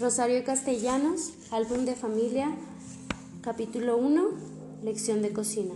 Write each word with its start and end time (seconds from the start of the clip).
Rosario 0.00 0.42
Castellanos, 0.44 1.34
álbum 1.50 1.84
de 1.84 1.94
familia, 1.94 2.56
capítulo 3.42 3.98
1, 3.98 4.30
lección 4.82 5.20
de 5.20 5.34
cocina. 5.34 5.74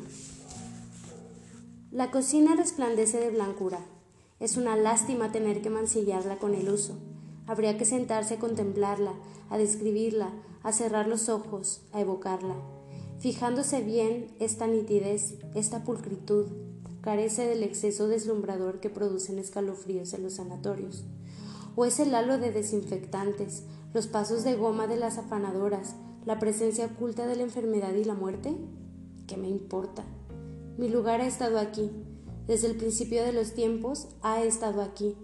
La 1.92 2.10
cocina 2.10 2.56
resplandece 2.56 3.20
de 3.20 3.28
blancura. 3.28 3.80
Es 4.40 4.56
una 4.56 4.76
lástima 4.76 5.30
tener 5.30 5.60
que 5.60 5.68
mancillarla 5.68 6.38
con 6.38 6.54
el 6.54 6.70
uso. 6.70 6.94
Habría 7.46 7.76
que 7.76 7.84
sentarse 7.84 8.36
a 8.36 8.38
contemplarla, 8.38 9.12
a 9.50 9.58
describirla, 9.58 10.30
a 10.62 10.72
cerrar 10.72 11.06
los 11.06 11.28
ojos, 11.28 11.82
a 11.92 12.00
evocarla. 12.00 12.54
Fijándose 13.18 13.82
bien, 13.82 14.34
esta 14.40 14.66
nitidez, 14.66 15.34
esta 15.54 15.84
pulcritud, 15.84 16.46
carece 17.02 17.46
del 17.46 17.62
exceso 17.62 18.08
deslumbrador 18.08 18.80
que 18.80 18.88
producen 18.88 19.38
escalofríos 19.38 20.14
en 20.14 20.22
los 20.22 20.36
sanatorios. 20.36 21.04
O 21.76 21.84
es 21.84 22.00
el 22.00 22.14
halo 22.14 22.38
de 22.38 22.52
desinfectantes, 22.52 23.64
los 23.94 24.08
pasos 24.08 24.42
de 24.42 24.56
goma 24.56 24.88
de 24.88 24.96
las 24.96 25.18
afanadoras, 25.18 25.94
la 26.26 26.40
presencia 26.40 26.86
oculta 26.86 27.28
de 27.28 27.36
la 27.36 27.44
enfermedad 27.44 27.94
y 27.94 28.02
la 28.02 28.14
muerte? 28.14 28.56
¿Qué 29.28 29.36
me 29.36 29.48
importa? 29.48 30.04
Mi 30.76 30.88
lugar 30.88 31.20
ha 31.20 31.28
estado 31.28 31.60
aquí. 31.60 31.92
Desde 32.48 32.66
el 32.66 32.76
principio 32.76 33.22
de 33.22 33.32
los 33.32 33.52
tiempos 33.54 34.08
ha 34.20 34.42
estado 34.42 34.82
aquí. 34.82 35.14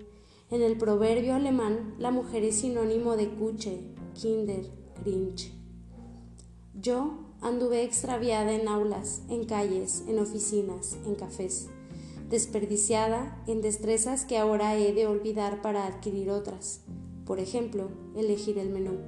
En 0.50 0.62
el 0.62 0.78
proverbio 0.78 1.34
alemán, 1.34 1.96
la 1.98 2.12
mujer 2.12 2.44
es 2.44 2.60
sinónimo 2.60 3.16
de 3.16 3.30
Kuche, 3.30 3.80
Kinder, 4.14 4.70
Grinch. 5.04 5.52
Yo 6.80 7.18
anduve 7.40 7.82
extraviada 7.82 8.52
en 8.52 8.68
aulas, 8.68 9.22
en 9.28 9.46
calles, 9.46 10.04
en 10.06 10.20
oficinas, 10.20 10.96
en 11.04 11.16
cafés, 11.16 11.68
desperdiciada 12.28 13.42
en 13.48 13.62
destrezas 13.62 14.24
que 14.24 14.38
ahora 14.38 14.76
he 14.76 14.92
de 14.92 15.08
olvidar 15.08 15.60
para 15.60 15.86
adquirir 15.86 16.30
otras 16.30 16.82
por 17.30 17.38
ejemplo, 17.38 17.92
elegir 18.16 18.58
el 18.58 18.70
menú. 18.70 18.98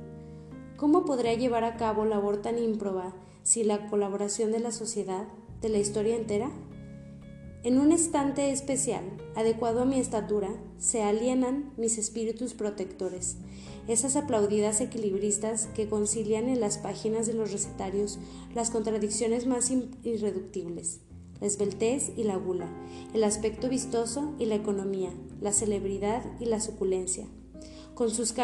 ¿Cómo 0.76 1.04
podría 1.04 1.34
llevar 1.34 1.64
a 1.64 1.76
cabo 1.76 2.04
labor 2.04 2.36
tan 2.36 2.56
ímproba 2.56 3.16
si 3.42 3.64
la 3.64 3.88
colaboración 3.88 4.52
de 4.52 4.60
la 4.60 4.70
sociedad, 4.70 5.26
de 5.60 5.68
la 5.68 5.78
historia 5.78 6.14
entera? 6.14 6.52
En 7.64 7.80
un 7.80 7.90
estante 7.90 8.52
especial, 8.52 9.02
adecuado 9.34 9.82
a 9.82 9.86
mi 9.86 9.98
estatura, 9.98 10.50
se 10.78 11.02
alienan 11.02 11.72
mis 11.76 11.98
espíritus 11.98 12.54
protectores, 12.54 13.38
esas 13.88 14.14
aplaudidas 14.14 14.80
equilibristas 14.80 15.66
que 15.74 15.88
concilian 15.88 16.48
en 16.48 16.60
las 16.60 16.78
páginas 16.78 17.26
de 17.26 17.34
los 17.34 17.50
recetarios 17.50 18.20
las 18.54 18.70
contradicciones 18.70 19.48
más 19.48 19.72
irreductibles, 20.04 21.00
la 21.40 21.48
esbeltez 21.48 22.12
y 22.16 22.22
la 22.22 22.36
gula, 22.36 22.68
el 23.14 23.24
aspecto 23.24 23.68
vistoso 23.68 24.32
y 24.38 24.46
la 24.46 24.54
economía, 24.54 25.10
la 25.40 25.52
celebridad 25.52 26.22
y 26.38 26.44
la 26.44 26.60
suculencia 26.60 27.26
con 27.94 28.10
sus 28.10 28.34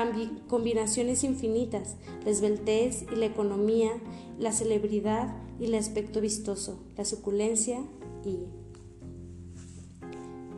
combinaciones 0.48 1.24
infinitas, 1.24 1.96
la 2.24 2.30
esbeltez 2.30 3.04
y 3.12 3.16
la 3.16 3.26
economía, 3.26 3.92
la 4.38 4.52
celebridad 4.52 5.34
y 5.58 5.66
el 5.66 5.74
aspecto 5.74 6.20
vistoso, 6.20 6.78
la 6.96 7.04
suculencia 7.04 7.80
y... 8.24 8.46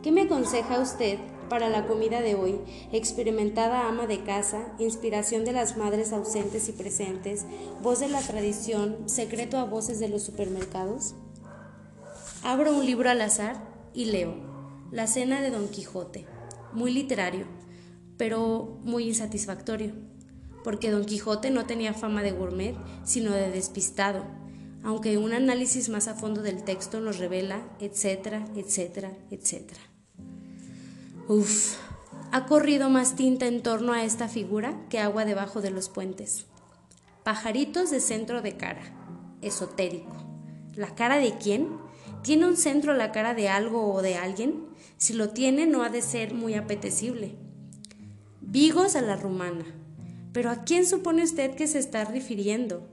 ¿Qué 0.03 0.11
me 0.11 0.21
aconseja 0.21 0.79
usted 0.79 1.19
para 1.47 1.69
la 1.69 1.85
comida 1.85 2.21
de 2.21 2.33
hoy, 2.33 2.59
experimentada 2.91 3.87
ama 3.87 4.07
de 4.07 4.23
casa, 4.23 4.73
inspiración 4.79 5.45
de 5.45 5.51
las 5.51 5.77
madres 5.77 6.13
ausentes 6.13 6.69
y 6.69 6.71
presentes, 6.71 7.45
voz 7.83 7.99
de 7.99 8.07
la 8.07 8.21
tradición, 8.21 8.97
secreto 9.05 9.57
a 9.57 9.65
voces 9.65 9.99
de 9.99 10.07
los 10.07 10.23
supermercados? 10.23 11.13
Abro 12.41 12.75
un 12.75 12.85
libro 12.85 13.09
al 13.09 13.21
azar 13.21 13.61
y 13.93 14.05
leo 14.05 14.33
La 14.91 15.05
cena 15.05 15.41
de 15.41 15.51
Don 15.51 15.67
Quijote, 15.67 16.25
muy 16.73 16.91
literario, 16.91 17.45
pero 18.17 18.79
muy 18.83 19.07
insatisfactorio, 19.07 19.93
porque 20.63 20.91
Don 20.91 21.05
Quijote 21.05 21.51
no 21.51 21.65
tenía 21.65 21.93
fama 21.93 22.23
de 22.23 22.31
gourmet, 22.31 22.75
sino 23.03 23.31
de 23.31 23.51
despistado, 23.51 24.25
aunque 24.83 25.17
un 25.17 25.33
análisis 25.33 25.89
más 25.89 26.07
a 26.07 26.15
fondo 26.15 26.41
del 26.41 26.63
texto 26.63 27.01
nos 27.01 27.19
revela, 27.19 27.61
etcétera, 27.79 28.45
etcétera, 28.55 29.11
etcétera. 29.29 29.81
Uf, 31.27 31.77
ha 32.31 32.45
corrido 32.45 32.89
más 32.89 33.15
tinta 33.15 33.45
en 33.47 33.61
torno 33.61 33.93
a 33.93 34.03
esta 34.03 34.27
figura 34.27 34.79
que 34.89 34.99
agua 34.99 35.25
debajo 35.25 35.61
de 35.61 35.71
los 35.71 35.89
puentes. 35.89 36.45
Pajaritos 37.23 37.91
de 37.91 37.99
centro 37.99 38.41
de 38.41 38.57
cara, 38.57 38.81
esotérico. 39.41 40.15
¿La 40.75 40.95
cara 40.95 41.17
de 41.17 41.37
quién? 41.37 41.69
¿Tiene 42.23 42.47
un 42.47 42.57
centro 42.57 42.93
la 42.93 43.11
cara 43.11 43.33
de 43.33 43.49
algo 43.49 43.93
o 43.93 44.01
de 44.01 44.15
alguien? 44.15 44.65
Si 44.97 45.13
lo 45.13 45.29
tiene, 45.29 45.67
no 45.67 45.83
ha 45.83 45.89
de 45.89 46.01
ser 46.01 46.33
muy 46.33 46.53
apetecible. 46.53 47.35
Vigos 48.51 48.97
a 48.97 49.01
la 49.01 49.15
rumana. 49.15 49.63
Pero 50.33 50.49
¿a 50.49 50.65
quién 50.65 50.85
supone 50.85 51.23
usted 51.23 51.55
que 51.55 51.67
se 51.67 51.79
está 51.79 52.03
refiriendo? 52.03 52.85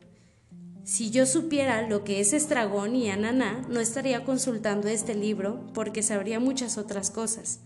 Si 0.85 1.11
yo 1.11 1.27
supiera 1.27 1.83
lo 1.83 2.05
que 2.05 2.21
es 2.21 2.33
estragón 2.33 2.95
y 2.95 3.11
ananá, 3.11 3.67
no 3.69 3.81
estaría 3.81 4.25
consultando 4.25 4.87
este 4.87 5.17
libro 5.17 5.67
porque 5.75 6.05
sabría 6.05 6.39
muchas 6.39 6.79
otras 6.79 7.11
cosas. 7.11 7.59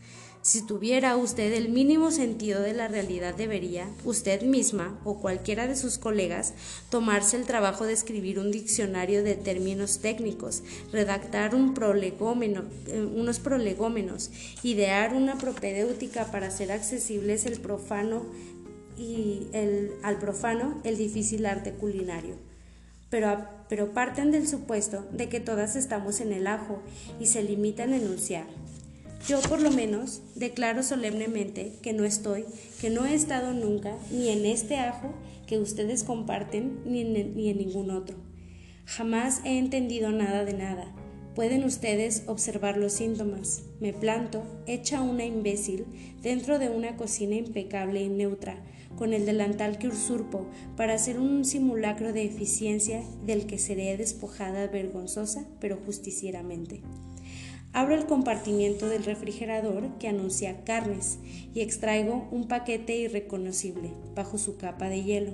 Si 0.42 0.60
tuviera 0.60 1.16
usted 1.16 1.52
el 1.52 1.68
mínimo 1.68 2.10
sentido 2.10 2.62
de 2.62 2.72
la 2.72 2.88
realidad, 2.88 3.32
debería, 3.32 3.88
usted 4.04 4.42
misma 4.42 4.98
o 5.04 5.18
cualquiera 5.20 5.68
de 5.68 5.76
sus 5.76 5.98
colegas, 5.98 6.52
tomarse 6.90 7.36
el 7.36 7.46
trabajo 7.46 7.84
de 7.84 7.92
escribir 7.92 8.40
un 8.40 8.50
diccionario 8.50 9.22
de 9.22 9.36
términos 9.36 10.00
técnicos, 10.00 10.64
redactar 10.90 11.52
eh, 11.54 13.08
unos 13.14 13.38
prolegómenos, 13.38 14.30
idear 14.64 15.14
una 15.14 15.38
propedéutica 15.38 16.32
para 16.32 16.48
hacer 16.48 16.72
accesibles 16.72 17.46
el 17.46 17.60
profano 17.60 18.26
y 18.98 19.46
el, 19.52 19.92
al 20.02 20.18
profano 20.18 20.80
el 20.82 20.98
difícil 20.98 21.46
arte 21.46 21.74
culinario. 21.74 22.34
Pero, 23.10 23.46
pero 23.68 23.92
parten 23.92 24.32
del 24.32 24.48
supuesto 24.48 25.06
de 25.12 25.28
que 25.28 25.38
todas 25.38 25.76
estamos 25.76 26.20
en 26.20 26.32
el 26.32 26.48
ajo 26.48 26.82
y 27.20 27.26
se 27.26 27.44
limitan 27.44 27.92
a 27.92 27.98
enunciar 27.98 28.46
yo 29.26 29.40
por 29.42 29.60
lo 29.60 29.70
menos 29.70 30.22
declaro 30.34 30.82
solemnemente 30.82 31.74
que 31.80 31.92
no 31.92 32.04
estoy, 32.04 32.44
que 32.80 32.90
no 32.90 33.06
he 33.06 33.14
estado 33.14 33.52
nunca 33.52 33.96
ni 34.10 34.28
en 34.30 34.44
este 34.46 34.76
ajo 34.76 35.14
que 35.46 35.58
ustedes 35.58 36.02
comparten 36.02 36.80
ni 36.84 37.02
en, 37.02 37.36
ni 37.36 37.50
en 37.50 37.58
ningún 37.58 37.90
otro. 37.90 38.16
Jamás 38.84 39.40
he 39.44 39.58
entendido 39.58 40.10
nada 40.10 40.44
de 40.44 40.54
nada. 40.54 40.92
Pueden 41.34 41.64
ustedes 41.64 42.24
observar 42.26 42.76
los 42.76 42.92
síntomas. 42.92 43.62
Me 43.80 43.92
planto, 43.92 44.42
hecha 44.66 45.00
una 45.00 45.24
imbécil, 45.24 45.86
dentro 46.20 46.58
de 46.58 46.68
una 46.68 46.96
cocina 46.96 47.36
impecable 47.36 48.02
y 48.02 48.08
neutra, 48.08 48.62
con 48.96 49.14
el 49.14 49.24
delantal 49.24 49.78
que 49.78 49.88
usurpo 49.88 50.46
para 50.76 50.94
hacer 50.94 51.18
un 51.18 51.44
simulacro 51.44 52.12
de 52.12 52.24
eficiencia 52.24 53.02
del 53.24 53.46
que 53.46 53.58
seré 53.58 53.96
despojada 53.96 54.66
vergonzosa 54.66 55.46
pero 55.58 55.78
justicieramente. 55.86 56.82
Abro 57.74 57.94
el 57.94 58.04
compartimiento 58.04 58.86
del 58.86 59.02
refrigerador 59.02 59.88
que 59.98 60.06
anuncia 60.06 60.62
carnes 60.62 61.18
y 61.54 61.62
extraigo 61.62 62.28
un 62.30 62.46
paquete 62.46 62.96
irreconocible 62.96 63.94
bajo 64.14 64.36
su 64.36 64.58
capa 64.58 64.90
de 64.90 65.02
hielo. 65.02 65.32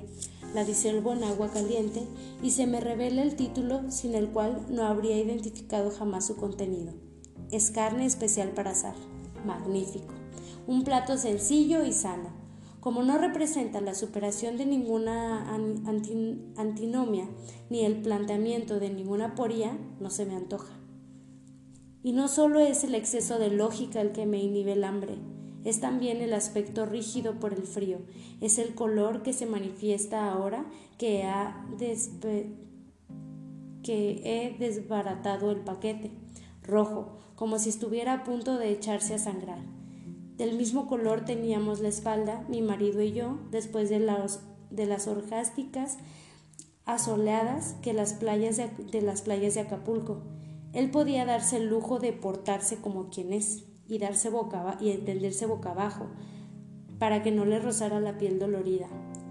La 0.54 0.65
disuelvo 0.65 1.12
en 1.12 1.25
agua 1.25 1.50
caliente 1.50 2.00
y 2.41 2.53
se 2.53 2.69
me 2.69 2.81
revela 2.81 3.22
el 3.22 3.34
título 3.34 3.91
sin 3.91 4.15
el 4.15 4.28
cual 4.28 4.65
no 4.71 4.84
habría 4.84 5.19
identificado 5.19 5.91
jamás 5.91 6.28
su 6.28 6.37
contenido. 6.37 6.93
Es 7.50 7.72
carne 7.72 8.06
especial 8.06 8.50
para 8.50 8.70
asar. 8.70 8.94
Magnífico. 9.44 10.15
Un 10.69 10.84
plato 10.84 11.19
sencillo 11.19 11.84
y 11.84 11.93
sano. 11.93 12.31
Como 12.78 13.03
no 13.03 13.19
representa 13.19 13.81
la 13.81 13.97
superación 13.97 14.56
de 14.59 14.65
ninguna 14.65 15.53
antinomia 16.56 17.28
ni 17.69 17.84
el 17.84 18.00
planteamiento 18.00 18.78
de 18.78 18.91
ninguna 18.91 19.34
poría, 19.34 19.76
no 19.99 20.09
se 20.10 20.25
me 20.25 20.37
antoja. 20.37 20.78
Y 22.03 22.12
no 22.12 22.28
solo 22.28 22.60
es 22.60 22.84
el 22.84 22.94
exceso 22.94 23.38
de 23.38 23.50
lógica 23.50 24.00
el 24.00 24.12
que 24.12 24.26
me 24.26 24.38
inhibe 24.38 24.72
el 24.72 24.84
hambre, 24.84 25.16
es 25.64 25.81
también 25.81 26.23
el 26.23 26.32
aspecto 26.32 26.87
rígido 26.87 27.40
por 27.40 27.52
el 27.52 27.64
frío, 27.64 27.99
es 28.40 28.58
el 28.58 28.75
color 28.75 29.23
que 29.23 29.32
se 29.32 29.46
manifiesta 29.46 30.31
ahora 30.31 30.64
que, 30.96 31.25
ha 31.25 31.67
que 33.82 34.23
he 34.25 34.56
desbaratado 34.58 35.50
el 35.50 35.58
paquete, 35.58 36.12
rojo, 36.62 37.17
como 37.34 37.58
si 37.58 37.69
estuviera 37.69 38.12
a 38.14 38.25
punto 38.25 38.56
de 38.56 38.70
echarse 38.70 39.14
a 39.14 39.19
sangrar. 39.19 39.58
Del 40.37 40.56
mismo 40.56 40.87
color 40.87 41.25
teníamos 41.25 41.81
la 41.81 41.88
espalda, 41.88 42.44
mi 42.49 42.62
marido 42.62 43.02
y 43.02 43.12
yo, 43.12 43.38
después 43.50 43.90
de 43.90 43.99
las, 43.99 44.40
de 44.70 44.87
las 44.87 45.08
orgásticas 45.08 45.99
asoleadas 46.84 47.75
que 47.82 47.93
las 47.93 48.14
playas 48.14 48.56
de 48.56 49.02
las 49.02 49.23
playas 49.23 49.55
de 49.55 49.61
Acapulco 49.61 50.23
él 50.73 50.91
podía 50.91 51.25
darse 51.25 51.56
el 51.56 51.69
lujo 51.69 51.99
de 51.99 52.12
portarse 52.12 52.76
como 52.76 53.09
quien 53.09 53.32
es 53.32 53.65
y 53.88 53.99
darse 53.99 54.29
boca 54.29 54.76
y 54.81 54.91
entenderse 54.91 55.47
boca 55.47 55.70
abajo 55.70 56.06
para 56.99 57.23
que 57.23 57.31
no 57.31 57.44
le 57.44 57.59
rozara 57.59 58.00
la 58.00 58.19
piel 58.19 58.38
dolorida. 58.38 58.88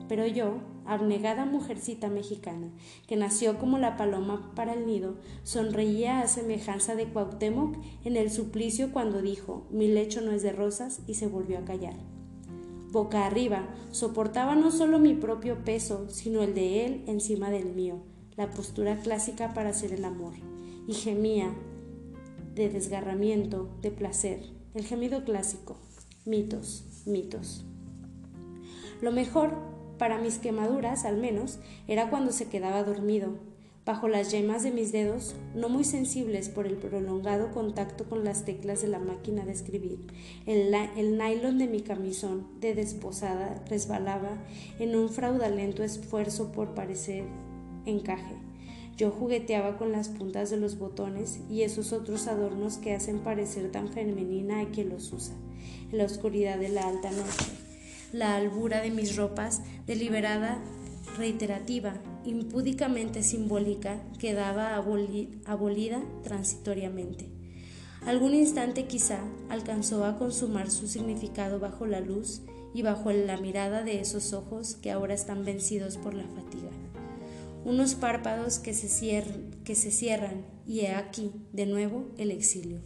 Pero 0.07 0.25
yo, 0.25 0.60
abnegada 0.86 1.45
mujercita 1.45 2.10
mexicana, 2.10 2.69
que 3.07 3.18
nació 3.18 3.60
como 3.60 3.78
la 3.78 3.98
paloma 3.98 4.51
para 4.56 4.74
el 4.74 4.88
nido, 4.88 5.16
sonreía 5.44 6.22
a 6.22 6.28
semejanza 6.28 6.95
de 6.95 7.07
Cuauhtémoc 7.07 7.75
en 8.06 8.16
el 8.16 8.31
suplicio 8.31 8.92
cuando 8.94 9.22
dijo 9.22 9.68
mi 9.69 9.88
lecho 9.90 10.22
no 10.22 10.31
es 10.31 10.42
de 10.44 10.54
rosas 10.54 11.01
y 11.07 11.16
se 11.16 11.28
volvió 11.28 11.60
a 11.60 11.66
callar. 11.66 11.95
boca 12.92 13.25
arriba, 13.25 13.68
soportaba 13.92 14.56
no 14.56 14.72
solo 14.72 14.98
mi 14.98 15.13
propio 15.13 15.63
peso, 15.63 16.10
sino 16.10 16.42
el 16.42 16.56
de 16.56 16.86
él 16.86 17.04
encima 17.07 17.50
del 17.51 17.74
mío, 17.74 17.98
la 18.38 18.50
postura 18.50 18.98
clásica 19.01 19.54
para 19.54 19.69
hacer 19.69 19.92
el 19.92 20.06
amor, 20.06 20.33
y 20.88 20.94
gemía 20.94 21.54
de 22.56 22.69
desgarramiento, 22.69 23.69
de 23.81 23.92
placer, 23.92 24.39
el 24.74 24.86
gemido 24.86 25.24
clásico, 25.24 25.78
mitos, 26.25 26.86
mitos. 27.06 27.66
Lo 29.01 29.12
mejor, 29.12 29.54
para 30.00 30.18
mis 30.18 30.39
quemaduras 30.39 31.06
al 31.06 31.18
menos, 31.18 31.60
era 31.88 32.10
cuando 32.10 32.31
se 32.31 32.48
quedaba 32.48 32.84
dormido, 32.84 33.36
bajo 33.88 34.10
las 34.10 34.31
yemas 34.31 34.63
de 34.63 34.72
mis 34.72 34.92
dedos, 34.92 35.34
no 35.56 35.69
muy 35.69 35.86
sensibles 35.86 36.50
por 36.50 36.68
el 36.68 36.75
prolongado 36.75 37.51
contacto 37.51 38.04
con 38.04 38.25
las 38.25 38.44
teclas 38.44 38.81
de 38.81 38.90
la 38.90 39.00
máquina 39.00 39.45
de 39.45 39.54
escribir. 39.54 40.00
El, 40.45 40.74
el 40.74 41.18
nylon 41.18 41.57
de 41.57 41.68
mi 41.68 41.81
camisón 41.81 42.48
de 42.60 42.75
desposada 42.75 43.63
resbalaba 43.69 44.44
en 44.80 44.95
un 44.95 45.10
fraudulento 45.10 45.83
esfuerzo 45.83 46.51
por 46.51 46.74
parecer 46.74 47.24
encaje. 47.86 48.36
Yo 48.97 49.11
jugueteaba 49.11 49.77
con 49.77 49.91
las 49.91 50.09
puntas 50.09 50.49
de 50.49 50.57
los 50.57 50.79
botones 50.79 51.39
y 51.51 51.61
esos 51.61 51.94
otros 51.94 52.25
adornos 52.25 52.77
que 52.77 52.95
hacen 52.95 53.19
parecer 53.19 53.71
tan 53.71 53.89
femenina 53.89 54.59
a 54.59 54.69
quien 54.71 54.89
los 54.89 55.13
usa, 55.13 55.35
en 55.91 55.99
la 55.99 56.05
oscuridad 56.05 56.57
de 56.57 56.69
la 56.69 56.88
alta 56.88 57.11
noche. 57.11 57.51
La 58.11 58.35
albura 58.35 58.81
de 58.81 58.89
mis 58.89 59.15
ropas, 59.15 59.61
deliberada, 59.85 60.63
reiterativa, 61.15 61.94
impúdicamente 62.25 63.21
simbólica 63.21 64.01
quedaba 64.17 64.75
abolida 64.75 66.01
transitoriamente. 66.23 67.29
Algún 68.03 68.33
instante 68.33 68.88
quizá 68.88 69.19
alcanzó 69.49 70.05
a 70.05 70.17
consumar 70.17 70.71
su 70.71 70.88
significado 70.88 71.59
bajo 71.59 71.85
la 71.85 71.99
luz 71.99 72.41
y 72.73 72.81
bajo 72.81 73.11
la 73.11 73.38
mirada 73.38 73.83
de 73.83 73.99
esos 73.99 74.33
ojos 74.33 74.75
que 74.81 74.89
ahora 74.89 75.13
están 75.13 75.45
vencidos 75.45 75.97
por 75.97 76.15
la 76.15 76.23
fatiga. 76.23 76.69
Unos 77.68 77.96
párpados 77.96 78.60
que 78.60 78.74
se, 78.74 79.25
que 79.66 79.75
se 79.75 79.92
cierran 79.92 80.46
y 80.66 80.80
he 80.80 80.94
aquí, 80.94 81.34
de 81.52 81.66
nuevo, 81.66 82.06
el 82.18 82.31
exilio. 82.31 82.80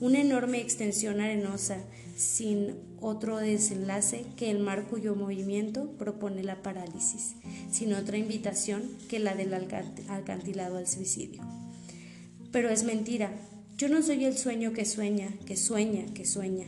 Una 0.00 0.22
enorme 0.22 0.58
extensión 0.58 1.20
arenosa 1.20 1.84
sin 2.16 2.76
otro 2.98 3.36
desenlace 3.36 4.24
que 4.38 4.50
el 4.50 4.60
mar 4.60 4.86
cuyo 4.88 5.14
movimiento 5.14 5.90
propone 5.98 6.42
la 6.42 6.62
parálisis, 6.62 7.34
sin 7.70 7.92
otra 7.92 8.16
invitación 8.16 8.84
que 9.10 9.18
la 9.18 9.34
del 9.34 9.52
alcantilado 9.52 10.78
al 10.78 10.88
suicidio. 10.88 11.42
Pero 12.52 12.70
es 12.70 12.84
mentira, 12.84 13.34
yo 13.76 13.90
no 13.90 14.00
soy 14.00 14.24
el 14.24 14.38
sueño 14.38 14.72
que 14.72 14.86
sueña, 14.86 15.28
que 15.44 15.58
sueña, 15.58 16.06
que 16.14 16.24
sueña. 16.24 16.64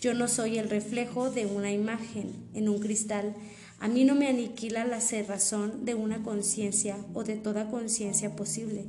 Yo 0.00 0.14
no 0.14 0.28
soy 0.28 0.56
el 0.56 0.70
reflejo 0.70 1.30
de 1.30 1.44
una 1.44 1.72
imagen 1.72 2.32
en 2.54 2.70
un 2.70 2.78
cristal. 2.78 3.34
A 3.80 3.88
mí 3.88 4.04
no 4.04 4.14
me 4.14 4.28
aniquila 4.28 4.86
la 4.86 4.98
cerrazón 4.98 5.84
de 5.84 5.94
una 5.94 6.22
conciencia 6.22 6.96
o 7.12 7.22
de 7.22 7.36
toda 7.36 7.70
conciencia 7.70 8.34
posible. 8.34 8.86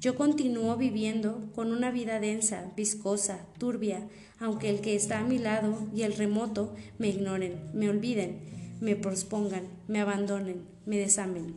Yo 0.00 0.14
continúo 0.14 0.76
viviendo 0.76 1.50
con 1.56 1.72
una 1.72 1.90
vida 1.90 2.20
densa, 2.20 2.72
viscosa, 2.76 3.46
turbia, 3.58 4.06
aunque 4.38 4.70
el 4.70 4.80
que 4.80 4.94
está 4.94 5.18
a 5.18 5.24
mi 5.24 5.38
lado 5.38 5.88
y 5.92 6.02
el 6.02 6.14
remoto 6.14 6.74
me 6.98 7.08
ignoren, 7.08 7.58
me 7.72 7.88
olviden, 7.88 8.38
me 8.80 8.94
pospongan, 8.94 9.64
me 9.88 10.00
abandonen, 10.00 10.62
me 10.86 10.98
desamen. 10.98 11.56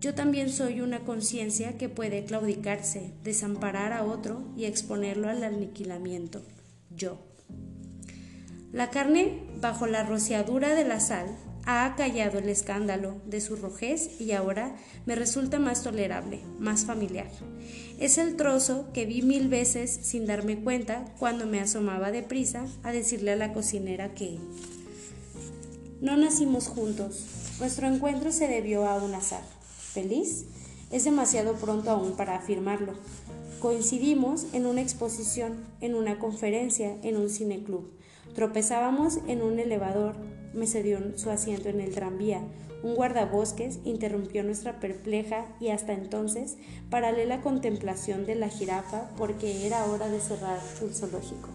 Yo 0.00 0.14
también 0.14 0.50
soy 0.50 0.80
una 0.80 1.04
conciencia 1.04 1.78
que 1.78 1.88
puede 1.88 2.24
claudicarse, 2.24 3.12
desamparar 3.22 3.92
a 3.92 4.04
otro 4.04 4.42
y 4.56 4.64
exponerlo 4.64 5.28
al 5.28 5.44
aniquilamiento. 5.44 6.42
Yo. 6.90 7.31
La 8.72 8.88
carne, 8.88 9.38
bajo 9.60 9.86
la 9.86 10.02
rociadura 10.02 10.74
de 10.74 10.84
la 10.84 10.98
sal, 10.98 11.26
ha 11.64 11.84
acallado 11.84 12.38
el 12.38 12.48
escándalo 12.48 13.20
de 13.26 13.40
su 13.40 13.56
rojez 13.56 14.20
y 14.20 14.32
ahora 14.32 14.74
me 15.06 15.14
resulta 15.14 15.58
más 15.58 15.82
tolerable, 15.82 16.40
más 16.58 16.86
familiar. 16.86 17.28
Es 18.00 18.18
el 18.18 18.36
trozo 18.36 18.90
que 18.92 19.04
vi 19.04 19.20
mil 19.22 19.48
veces 19.48 19.90
sin 20.02 20.26
darme 20.26 20.58
cuenta 20.58 21.04
cuando 21.18 21.46
me 21.46 21.60
asomaba 21.60 22.10
deprisa 22.10 22.66
a 22.82 22.92
decirle 22.92 23.32
a 23.32 23.36
la 23.36 23.52
cocinera 23.52 24.14
que 24.14 24.38
no 26.00 26.16
nacimos 26.16 26.66
juntos. 26.66 27.26
Nuestro 27.60 27.86
encuentro 27.86 28.32
se 28.32 28.48
debió 28.48 28.86
a 28.86 28.96
un 28.96 29.14
azar. 29.14 29.42
¿Feliz? 29.92 30.46
Es 30.90 31.04
demasiado 31.04 31.54
pronto 31.54 31.90
aún 31.90 32.16
para 32.16 32.36
afirmarlo. 32.36 32.94
Coincidimos 33.60 34.46
en 34.52 34.66
una 34.66 34.80
exposición, 34.80 35.58
en 35.80 35.94
una 35.94 36.18
conferencia, 36.18 36.96
en 37.02 37.16
un 37.18 37.30
cineclub. 37.30 38.01
Tropezábamos 38.34 39.18
en 39.26 39.42
un 39.42 39.58
elevador, 39.58 40.14
me 40.54 40.66
cedió 40.66 40.98
su 41.16 41.30
asiento 41.30 41.68
en 41.68 41.80
el 41.80 41.94
tranvía. 41.94 42.42
Un 42.82 42.94
guardabosques 42.94 43.78
interrumpió 43.84 44.42
nuestra 44.42 44.80
perpleja 44.80 45.46
y 45.60 45.68
hasta 45.68 45.92
entonces 45.92 46.56
paralela 46.90 47.40
contemplación 47.42 48.26
de 48.26 48.34
la 48.34 48.48
jirafa 48.48 49.10
porque 49.16 49.66
era 49.66 49.84
hora 49.86 50.08
de 50.08 50.20
cerrar 50.20 50.58
el 50.80 50.94
zoológico. 50.94 51.48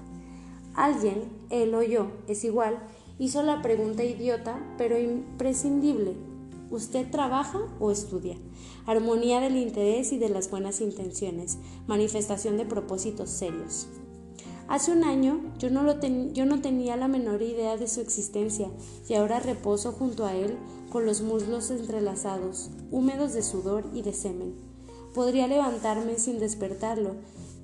Alguien, 0.73 1.23
él 1.49 1.73
o 1.73 1.81
yo, 1.81 2.11
es 2.27 2.43
igual, 2.43 2.79
hizo 3.19 3.43
la 3.43 3.61
pregunta 3.61 4.03
idiota 4.03 4.59
pero 4.77 4.97
imprescindible. 4.97 6.13
¿Usted 6.69 7.09
trabaja 7.09 7.59
o 7.79 7.91
estudia? 7.91 8.37
Armonía 8.85 9.39
del 9.39 9.55
interés 9.55 10.11
y 10.13 10.17
de 10.17 10.29
las 10.29 10.51
buenas 10.51 10.81
intenciones, 10.81 11.57
manifestación 11.87 12.57
de 12.57 12.65
propósitos 12.65 13.29
serios. 13.29 13.87
Hace 14.67 14.91
un 14.91 15.05
año 15.05 15.39
yo 15.57 15.69
no, 15.69 15.83
lo 15.83 15.99
yo 16.01 16.45
no 16.45 16.61
tenía 16.61 16.97
la 16.97 17.07
menor 17.07 17.41
idea 17.41 17.77
de 17.77 17.87
su 17.87 18.01
existencia 18.01 18.69
y 19.07 19.13
ahora 19.13 19.39
reposo 19.39 19.93
junto 19.93 20.25
a 20.25 20.35
él 20.35 20.57
con 20.91 21.05
los 21.05 21.21
muslos 21.21 21.71
entrelazados, 21.71 22.69
húmedos 22.91 23.33
de 23.33 23.43
sudor 23.43 23.85
y 23.93 24.01
de 24.01 24.13
semen. 24.13 24.55
Podría 25.13 25.47
levantarme 25.47 26.19
sin 26.19 26.37
despertarlo, 26.37 27.15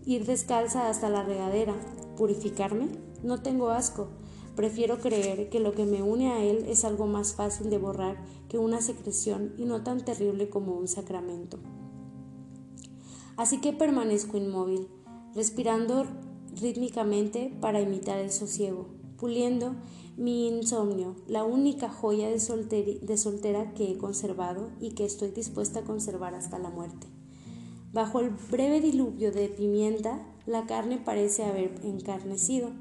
ir 0.06 0.26
descalza 0.26 0.90
hasta 0.90 1.10
la 1.10 1.24
regadera, 1.24 1.76
purificarme. 2.16 2.88
No 3.22 3.42
tengo 3.42 3.70
asco. 3.70 4.08
Prefiero 4.56 5.00
creer 5.00 5.50
que 5.50 5.60
lo 5.60 5.74
que 5.74 5.86
me 5.86 6.02
une 6.04 6.32
a 6.32 6.44
él 6.44 6.66
es 6.68 6.86
algo 6.86 7.06
más 7.08 7.34
fácil 7.34 7.70
de 7.70 7.80
borrar 7.80 8.18
que 8.48 8.60
una 8.60 8.82
secreción 8.82 9.54
y 9.58 9.66
no 9.66 9.84
tan 9.84 10.06
terrible 10.06 10.50
como 10.50 10.74
un 10.74 10.88
sacramento. 10.88 11.58
Así 13.36 13.60
que 13.60 13.74
permanezco 13.74 14.38
inmóvil, 14.38 14.88
respirando 15.34 16.06
rítmicamente 16.60 17.54
para 17.60 17.82
imitar 17.82 18.20
el 18.20 18.32
sosiego, 18.32 18.88
puliendo 19.18 19.76
mi 20.18 20.48
insomnio, 20.48 21.16
la 21.28 21.44
única 21.44 21.90
joya 21.90 22.30
de, 22.30 23.00
de 23.02 23.18
soltera 23.18 23.74
que 23.74 23.92
he 23.92 23.98
conservado 23.98 24.69
y 24.80 24.92
que 24.92 25.06
estoy 25.06 25.31
dispuesta 25.31 25.80
a 25.80 25.83
conservar 25.83 26.36
hasta 26.36 26.60
la 26.60 26.69
muerte. 26.69 27.07
Bajo 27.92 28.19
el 28.19 28.31
breve 28.52 28.81
diluvio 28.81 29.31
de 29.31 29.50
pimienta, 29.50 30.26
la 30.45 30.66
carne 30.66 30.98
parece 30.98 31.44
haber 31.44 31.80
encarnecido. 31.83 32.72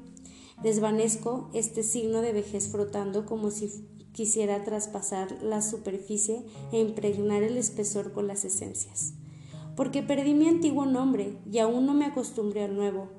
Desvanezco 0.61 1.49
este 1.53 1.83
signo 1.83 2.21
de 2.21 2.33
vejez 2.33 2.67
frotando 2.67 3.25
como 3.25 3.51
si 3.51 3.69
quisiera 4.11 4.63
traspasar 4.63 5.41
la 5.41 5.61
superficie 5.61 6.45
e 6.71 6.79
impregnar 6.79 7.43
el 7.43 7.57
espesor 7.57 8.11
con 8.11 8.27
las 8.27 8.45
esencias. 8.45 9.13
Porque 9.75 10.03
perdí 10.03 10.33
mi 10.33 10.47
antiguo 10.47 10.85
nombre 10.85 11.37
y 11.51 11.57
aún 11.59 11.85
no 11.85 11.93
me 11.93 12.05
acostumbré 12.05 12.63
al 12.63 12.75
nuevo, 12.75 13.09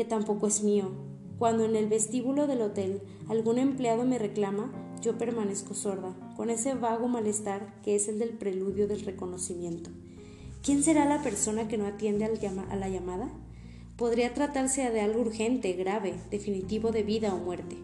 que 0.00 0.06
tampoco 0.06 0.46
es 0.46 0.62
mío. 0.62 0.92
Cuando 1.38 1.66
en 1.66 1.76
el 1.76 1.86
vestíbulo 1.86 2.46
del 2.46 2.62
hotel 2.62 3.02
algún 3.28 3.58
empleado 3.58 4.06
me 4.06 4.18
reclama, 4.18 4.72
yo 5.02 5.18
permanezco 5.18 5.74
sorda, 5.74 6.16
con 6.38 6.48
ese 6.48 6.72
vago 6.72 7.06
malestar 7.06 7.74
que 7.82 7.96
es 7.96 8.08
el 8.08 8.18
del 8.18 8.30
preludio 8.30 8.88
del 8.88 9.02
reconocimiento. 9.02 9.90
¿Quién 10.62 10.82
será 10.82 11.04
la 11.04 11.22
persona 11.22 11.68
que 11.68 11.76
no 11.76 11.86
atiende 11.86 12.24
a 12.24 12.76
la 12.76 12.88
llamada? 12.88 13.28
Podría 13.98 14.32
tratarse 14.32 14.88
de 14.88 15.02
algo 15.02 15.20
urgente, 15.20 15.74
grave, 15.74 16.14
definitivo 16.30 16.92
de 16.92 17.02
vida 17.02 17.34
o 17.34 17.38
muerte. 17.38 17.76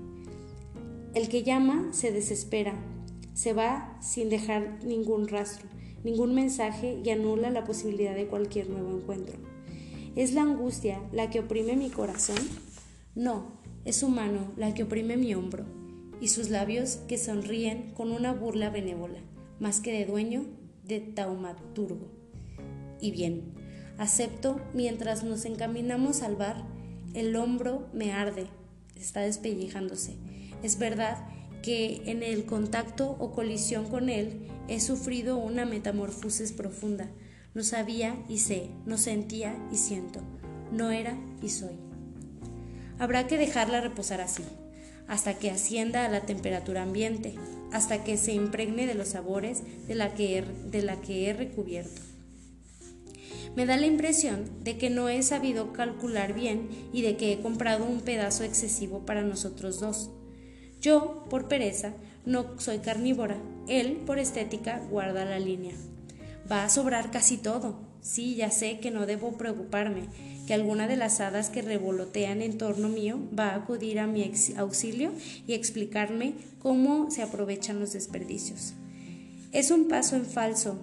El 1.12 1.28
que 1.28 1.42
llama 1.42 1.88
se 1.92 2.12
desespera, 2.12 2.73
se 3.35 3.52
va 3.52 3.99
sin 4.00 4.30
dejar 4.30 4.82
ningún 4.87 5.28
rastro, 5.28 5.68
ningún 6.02 6.35
mensaje 6.35 6.99
y 7.04 7.11
anula 7.11 7.50
la 7.50 7.64
posibilidad 7.64 8.14
de 8.14 8.26
cualquier 8.26 8.70
nuevo 8.70 8.96
encuentro. 8.96 9.55
¿Es 10.16 10.32
la 10.32 10.40
angustia 10.40 10.99
la 11.12 11.28
que 11.28 11.40
oprime 11.40 11.76
mi 11.76 11.90
corazón? 11.90 12.38
No, 13.14 13.52
es 13.85 13.96
su 13.96 14.08
mano 14.08 14.50
la 14.56 14.73
que 14.73 14.85
oprime 14.85 15.18
mi 15.18 15.35
hombro, 15.35 15.66
y 16.23 16.28
sus 16.28 16.49
labios 16.49 16.96
que 17.06 17.18
sonríen 17.18 17.92
con 17.92 18.11
una 18.12 18.32
burla 18.32 18.70
benévola, 18.70 19.18
más 19.61 19.80
que 19.80 19.92
de 19.92 20.06
dueño, 20.06 20.46
de 20.85 21.00
taumaturgo. 21.00 22.08
Y 22.99 23.11
bien, 23.11 23.52
acepto 23.99 24.58
mientras 24.73 25.23
nos 25.23 25.44
encaminamos 25.44 26.23
al 26.23 26.37
bar, 26.37 26.64
el 27.12 27.37
hombro 27.37 27.87
me 27.92 28.12
arde, 28.14 28.46
está 28.94 29.20
despellejándose. 29.20 30.16
Es 30.62 30.78
verdad 30.78 31.28
que 31.62 32.00
en 32.06 32.23
el 32.23 32.46
contacto 32.46 33.16
o 33.18 33.32
colisión 33.32 33.85
con 33.85 34.08
él 34.08 34.49
he 34.68 34.80
sufrido 34.80 35.37
una 35.37 35.66
metamorfosis 35.66 36.52
profunda, 36.52 37.11
no 37.56 37.64
sabía 37.64 38.22
y 38.28 38.36
sé, 38.36 38.68
no 38.84 38.98
sentía 38.98 39.56
y 39.72 39.76
siento, 39.76 40.20
no 40.72 40.90
era 40.90 41.16
y 41.40 41.48
soy. 41.48 41.72
Habrá 42.98 43.26
que 43.26 43.38
dejarla 43.38 43.80
reposar 43.80 44.20
así. 44.20 44.44
hasta 45.08 45.38
que 45.38 45.50
ascienda 45.50 46.04
a 46.04 46.08
la 46.08 46.22
temperatura 46.22 46.82
ambiente, 46.82 47.36
hasta 47.72 48.04
que 48.04 48.18
se 48.18 48.32
impregne 48.32 48.86
de 48.86 48.94
los 48.94 49.08
sabores 49.08 49.62
de 49.86 49.94
la 49.94 50.14
que 50.14 50.44
de 50.70 50.82
la 50.82 51.00
que 51.00 51.30
he 51.30 51.32
recubierto. 51.32 52.02
Me 53.54 53.64
da 53.64 53.78
la 53.78 53.86
impresión 53.86 54.50
de 54.62 54.76
que 54.76 54.90
no 54.90 55.08
he 55.08 55.22
sabido 55.22 55.72
calcular 55.72 56.34
bien 56.34 56.68
y 56.92 57.00
de 57.00 57.16
que 57.16 57.32
he 57.32 57.40
comprado 57.40 57.86
un 57.86 58.00
pedazo 58.00 58.44
excesivo 58.44 59.06
para 59.06 59.22
nosotros 59.22 59.80
dos. 59.80 60.10
Yo, 60.82 61.25
por 61.30 61.48
pereza, 61.48 61.94
no 62.26 62.60
soy 62.60 62.80
carnívora. 62.80 63.38
Él, 63.66 64.02
por 64.04 64.18
estética, 64.18 64.82
guarda 64.90 65.25
la 65.25 65.38
línea. 65.38 65.75
Va 66.50 66.64
a 66.64 66.68
sobrar 66.68 67.10
casi 67.10 67.36
todo. 67.38 67.76
Sí, 68.00 68.36
ya 68.36 68.50
sé 68.50 68.78
que 68.78 68.90
no 68.90 69.04
debo 69.04 69.32
preocuparme, 69.32 70.08
que 70.46 70.54
alguna 70.54 70.86
de 70.86 70.96
las 70.96 71.20
hadas 71.20 71.50
que 71.50 71.62
revolotean 71.62 72.40
en 72.40 72.56
torno 72.56 72.88
mío 72.88 73.18
va 73.36 73.48
a 73.48 73.56
acudir 73.56 73.98
a 73.98 74.06
mi 74.06 74.30
auxilio 74.56 75.10
y 75.46 75.54
explicarme 75.54 76.34
cómo 76.60 77.10
se 77.10 77.22
aprovechan 77.22 77.80
los 77.80 77.94
desperdicios. 77.94 78.74
Es 79.50 79.70
un 79.72 79.88
paso 79.88 80.14
en 80.14 80.24
falso, 80.24 80.78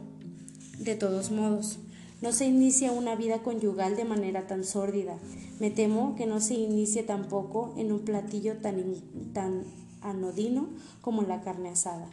de 0.80 0.96
todos 0.96 1.32
modos. 1.32 1.80
No 2.22 2.32
se 2.32 2.46
inicia 2.46 2.92
una 2.92 3.16
vida 3.16 3.40
conyugal 3.40 3.96
de 3.96 4.06
manera 4.06 4.48
tan 4.48 4.64
sórdida. 4.64 5.18
Me 5.60 5.70
temo 5.72 6.16
que 6.16 6.26
no 6.26 6.42
se 6.42 6.56
inicie 6.56 7.04
tampoco 7.04 7.74
en 7.78 7.92
un 7.92 8.00
platillo 8.00 8.58
tan, 8.58 9.64
anodino 10.02 10.70
como 11.02 11.22
la 11.22 11.42
carne 11.42 11.70
asada. 11.70 12.10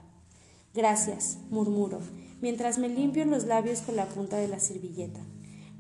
Gracias, 0.75 1.39
murmuro, 1.51 2.01
mientras 2.41 2.79
me 2.79 2.89
limpio 2.89 3.25
los 3.25 3.45
labios 3.45 3.81
con 3.81 3.97
la 3.97 4.07
punta 4.07 4.37
de 4.37 4.49
la 4.49 4.61
servilleta. 4.61 5.21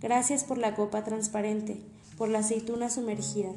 Gracias 0.01 0.45
por 0.45 0.59
la 0.59 0.75
copa 0.75 1.05
transparente, 1.05 1.81
por 2.17 2.29
la 2.29 2.41
aceituna 2.41 2.91
sumergida, 2.91 3.53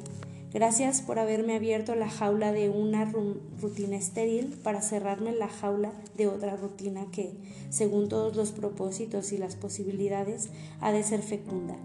Gracias 0.54 1.02
por 1.02 1.18
haberme 1.18 1.56
abierto 1.56 1.96
la 1.96 2.08
jaula 2.08 2.52
de 2.52 2.68
una 2.68 3.12
rutina 3.60 3.96
estéril 3.96 4.56
para 4.62 4.82
cerrarme 4.82 5.32
la 5.32 5.48
jaula 5.48 5.90
de 6.16 6.28
otra 6.28 6.54
rutina 6.54 7.06
que, 7.10 7.32
según 7.70 8.08
todos 8.08 8.36
los 8.36 8.52
propósitos 8.52 9.32
y 9.32 9.36
las 9.36 9.56
posibilidades, 9.56 10.50
ha 10.80 10.92
de 10.92 11.02
ser 11.02 11.22
fecunda. 11.22 11.76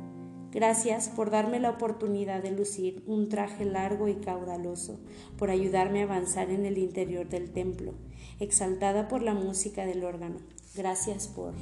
Gracias 0.51 1.09
por 1.09 1.31
darme 1.31 1.59
la 1.59 1.71
oportunidad 1.71 2.43
de 2.43 2.51
lucir 2.51 3.01
un 3.07 3.27
traje 3.27 3.65
largo 3.65 4.07
y 4.07 4.13
caudaloso, 4.13 4.99
por 5.35 5.49
ayudarme 5.49 6.01
a 6.01 6.03
avanzar 6.03 6.51
en 6.51 6.67
el 6.67 6.77
interior 6.77 7.27
del 7.27 7.49
templo, 7.49 7.95
exaltada 8.39 9.07
por 9.07 9.23
la 9.23 9.33
música 9.33 9.88
del 9.88 10.03
órgano. 10.03 10.38
Gracias 10.75 11.27
por... 11.27 11.53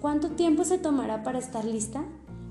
¿Cuánto 0.00 0.30
tiempo 0.30 0.64
se 0.64 0.78
tomará 0.78 1.22
para 1.22 1.38
estar 1.38 1.64
lista? 1.64 2.04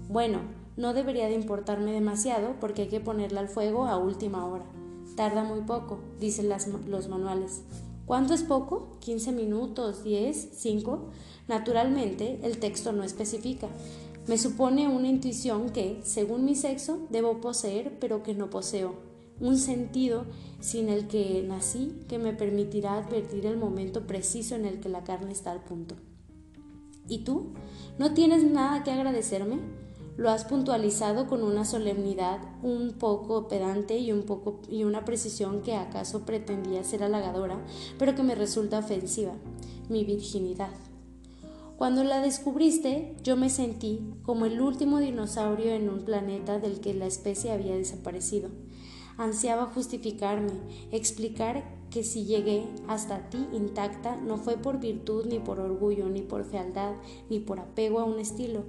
Bueno, 0.07 0.41
no 0.77 0.93
debería 0.93 1.27
de 1.27 1.33
importarme 1.33 1.91
demasiado 1.91 2.55
porque 2.59 2.83
hay 2.83 2.87
que 2.89 2.99
ponerla 2.99 3.39
al 3.39 3.49
fuego 3.49 3.85
a 3.85 3.97
última 3.97 4.45
hora. 4.45 4.65
Tarda 5.15 5.43
muy 5.43 5.61
poco, 5.61 5.99
dicen 6.19 6.49
los 6.49 7.07
manuales. 7.07 7.63
¿Cuánto 8.05 8.33
es 8.33 8.43
poco? 8.43 8.97
¿15 9.05 9.33
minutos? 9.33 10.05
¿10? 10.05 10.51
¿5? 10.51 10.99
Naturalmente, 11.47 12.39
el 12.43 12.59
texto 12.59 12.91
no 12.91 13.03
especifica. 13.03 13.67
Me 14.27 14.37
supone 14.37 14.87
una 14.87 15.07
intuición 15.07 15.69
que, 15.69 16.01
según 16.03 16.45
mi 16.45 16.55
sexo, 16.55 16.99
debo 17.09 17.41
poseer, 17.41 17.97
pero 17.99 18.21
que 18.21 18.35
no 18.35 18.49
poseo. 18.49 19.08
Un 19.39 19.58
sentido 19.58 20.25
sin 20.60 20.89
el 20.89 21.08
que 21.08 21.43
nací 21.48 21.93
que 22.08 22.19
me 22.19 22.34
permitirá 22.34 22.96
advertir 22.98 23.46
el 23.46 23.58
momento 23.58 24.05
preciso 24.05 24.55
en 24.55 24.65
el 24.65 24.79
que 24.79 24.89
la 24.89 25.03
carne 25.03 25.31
está 25.31 25.51
al 25.51 25.63
punto. 25.63 25.96
¿Y 27.08 27.19
tú? 27.19 27.53
¿No 27.98 28.13
tienes 28.13 28.43
nada 28.43 28.84
que 28.84 28.91
agradecerme? 28.91 29.60
lo 30.19 30.29
has 30.29 30.43
puntualizado 30.43 31.27
con 31.27 31.43
una 31.43 31.63
solemnidad 31.63 32.39
un 32.62 32.91
poco 32.91 33.48
pedante 33.48 33.98
y, 34.00 34.12
un 34.12 34.24
poco, 34.24 34.60
y 34.69 34.84
una 34.84 35.05
precisión 35.05 35.62
que 35.62 35.75
acaso 35.75 36.25
pretendía 36.25 36.84
ser 36.84 37.03
halagadora, 37.03 37.65
pero 37.98 38.15
que 38.15 38.24
me 38.24 38.36
resulta 38.36 38.79
ofensiva, 38.79 39.31
mi 39.88 40.03
virginidad. 40.03 40.72
Cuando 41.77 42.03
la 42.03 42.19
descubriste, 42.19 43.15
yo 43.24 43.38
me 43.38 43.50
sentí 43.50 44.01
como 44.24 44.46
el 44.46 44.60
último 44.60 45.00
dinosaurio 45.00 45.72
en 45.72 45.88
un 45.88 46.03
planeta 46.03 46.60
del 46.60 46.81
que 46.81 46.93
la 46.93 47.05
especie 47.05 47.53
había 47.53 47.77
desaparecido. 47.77 48.50
Ansiaba 49.19 49.65
justificarme, 49.65 50.53
explicar 50.91 51.63
que 51.91 52.03
si 52.03 52.23
llegué 52.23 52.63
hasta 52.88 53.29
ti 53.29 53.45
intacta 53.51 54.15
no 54.15 54.38
fue 54.38 54.55
por 54.55 54.79
virtud, 54.79 55.25
ni 55.25 55.39
por 55.39 55.59
orgullo, 55.59 56.07
ni 56.07 56.21
por 56.21 56.45
fealdad, 56.45 56.93
ni 57.29 57.39
por 57.39 57.59
apego 57.59 57.99
a 57.99 58.05
un 58.05 58.17
estilo, 58.17 58.63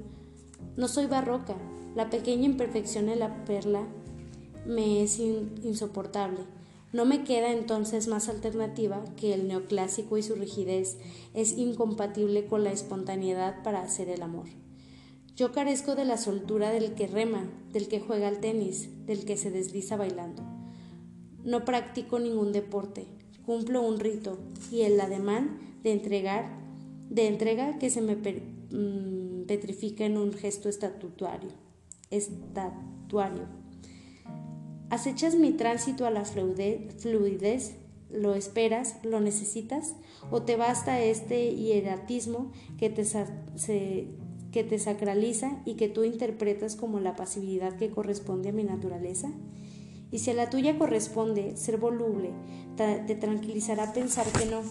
no 0.76 0.88
soy 0.88 1.07
barroca. 1.07 1.54
La 1.95 2.11
pequeña 2.11 2.47
imperfección 2.47 3.07
de 3.07 3.14
la 3.16 3.45
perla 3.45 3.87
me 4.66 5.02
es 5.02 5.21
insoportable. 5.21 6.40
No 6.92 7.04
me 7.04 7.23
queda 7.23 7.52
entonces 7.52 8.09
más 8.09 8.28
alternativa 8.28 9.04
que 9.16 9.33
el 9.33 9.47
neoclásico 9.47 10.19
y 10.19 10.25
su 10.25 10.35
rigidez 10.35 10.99
es 11.33 11.57
incompatible 11.57 12.47
con 12.47 12.64
la 12.64 12.73
espontaneidad 12.73 13.62
para 13.62 13.83
hacer 13.83 14.09
el 14.09 14.23
amor. 14.23 14.47
Yo 15.40 15.52
carezco 15.52 15.94
de 15.94 16.04
la 16.04 16.18
soltura 16.18 16.68
del 16.68 16.92
que 16.92 17.06
rema, 17.06 17.49
del 17.73 17.88
que 17.88 17.99
juega 17.99 18.28
al 18.28 18.40
tenis, 18.40 18.90
del 19.06 19.25
que 19.25 19.38
se 19.38 19.50
desliza 19.50 19.97
bailando. 19.97 20.42
No 21.42 21.64
practico 21.64 22.18
ningún 22.18 22.52
deporte, 22.52 23.06
cumplo 23.47 23.80
un 23.80 23.99
rito 23.99 24.38
y 24.70 24.82
el 24.82 25.00
ademán 25.00 25.78
de 25.82 25.92
entregar, 25.92 26.44
de 27.09 27.26
entrega 27.26 27.78
que 27.78 27.88
se 27.88 28.02
me 28.02 28.16
mm, 28.16 29.47
petrifica 29.47 30.04
en 30.04 30.18
un 30.18 30.35
gesto 30.35 30.68
estatuario. 30.68 31.52
estatuario. 32.11 33.47
¿Acechas 34.90 35.37
mi 35.37 35.52
tránsito 35.52 36.04
a 36.04 36.11
la 36.11 36.26
fluidez? 36.26 37.76
¿Lo 38.11 38.35
esperas? 38.35 38.97
¿Lo 39.04 39.20
necesitas? 39.23 39.94
¿O 40.30 40.42
te 40.42 40.56
basta 40.56 41.00
este 41.00 41.54
hieratismo 41.54 42.52
que 42.76 42.90
te, 42.90 43.06
que 44.52 44.64
te 44.64 44.78
sacraliza 44.78 45.61
y 45.64 45.75
que 45.75 45.88
tú 45.88 46.04
interpretas 46.04 46.76
como 46.76 47.00
la 47.00 47.16
pasividad 47.16 47.76
que 47.76 47.90
corresponde 47.90 48.50
a 48.50 48.52
mi 48.52 48.64
naturaleza? 48.64 49.30
Y 50.11 50.19
si 50.19 50.30
a 50.30 50.35
la 50.35 50.50
tuya 50.50 50.78
corresponde 50.78 51.57
ser 51.57 51.76
voluble, 51.76 52.30
te 52.76 53.14
tranquilizará 53.14 53.92
pensar 53.92 54.26
que 54.26 54.47
no 54.47 54.62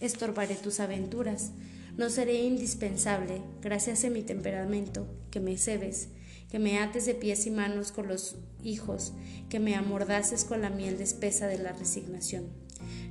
estorbaré 0.00 0.54
tus 0.56 0.80
aventuras, 0.80 1.52
no 1.96 2.10
seré 2.10 2.42
indispensable, 2.42 3.42
gracias 3.60 4.04
a 4.04 4.10
mi 4.10 4.22
temperamento, 4.22 5.06
que 5.30 5.40
me 5.40 5.56
cebes, 5.56 6.08
que 6.50 6.58
me 6.58 6.78
ates 6.78 7.06
de 7.06 7.14
pies 7.14 7.46
y 7.46 7.50
manos 7.50 7.92
con 7.92 8.08
los 8.08 8.36
hijos, 8.62 9.12
que 9.48 9.60
me 9.60 9.74
amordaces 9.74 10.44
con 10.44 10.60
la 10.60 10.70
miel 10.70 11.00
espesa 11.00 11.46
de 11.46 11.58
la 11.58 11.72
resignación. 11.72 12.46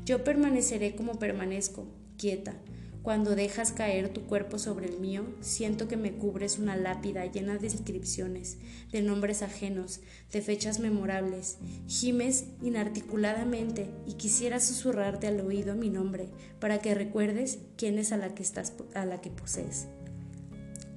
Yo 0.05 0.23
permaneceré 0.23 0.95
como 0.95 1.17
permanezco, 1.17 1.85
quieta, 2.17 2.55
cuando 3.03 3.35
dejas 3.35 3.71
caer 3.71 4.09
tu 4.09 4.21
cuerpo 4.21 4.59
sobre 4.59 4.87
el 4.87 4.99
mío, 4.99 5.25
siento 5.41 5.87
que 5.87 5.97
me 5.97 6.11
cubres 6.11 6.59
una 6.59 6.75
lápida 6.75 7.25
llena 7.25 7.57
de 7.57 7.65
inscripciones, 7.65 8.57
de 8.91 9.01
nombres 9.01 9.41
ajenos, 9.41 10.01
de 10.31 10.41
fechas 10.41 10.79
memorables. 10.79 11.57
Gimes 11.87 12.45
inarticuladamente 12.61 13.89
y 14.05 14.13
quisiera 14.13 14.59
susurrarte 14.59 15.25
al 15.25 15.39
oído 15.39 15.73
mi 15.73 15.89
nombre 15.89 16.29
para 16.59 16.77
que 16.77 16.93
recuerdes 16.93 17.57
quién 17.75 17.97
es 17.97 18.11
a 18.11 18.17
la 18.17 18.35
que 18.35 18.43
estás 18.43 18.73
a 18.93 19.05
la 19.05 19.19
que 19.19 19.31
posees. 19.31 19.87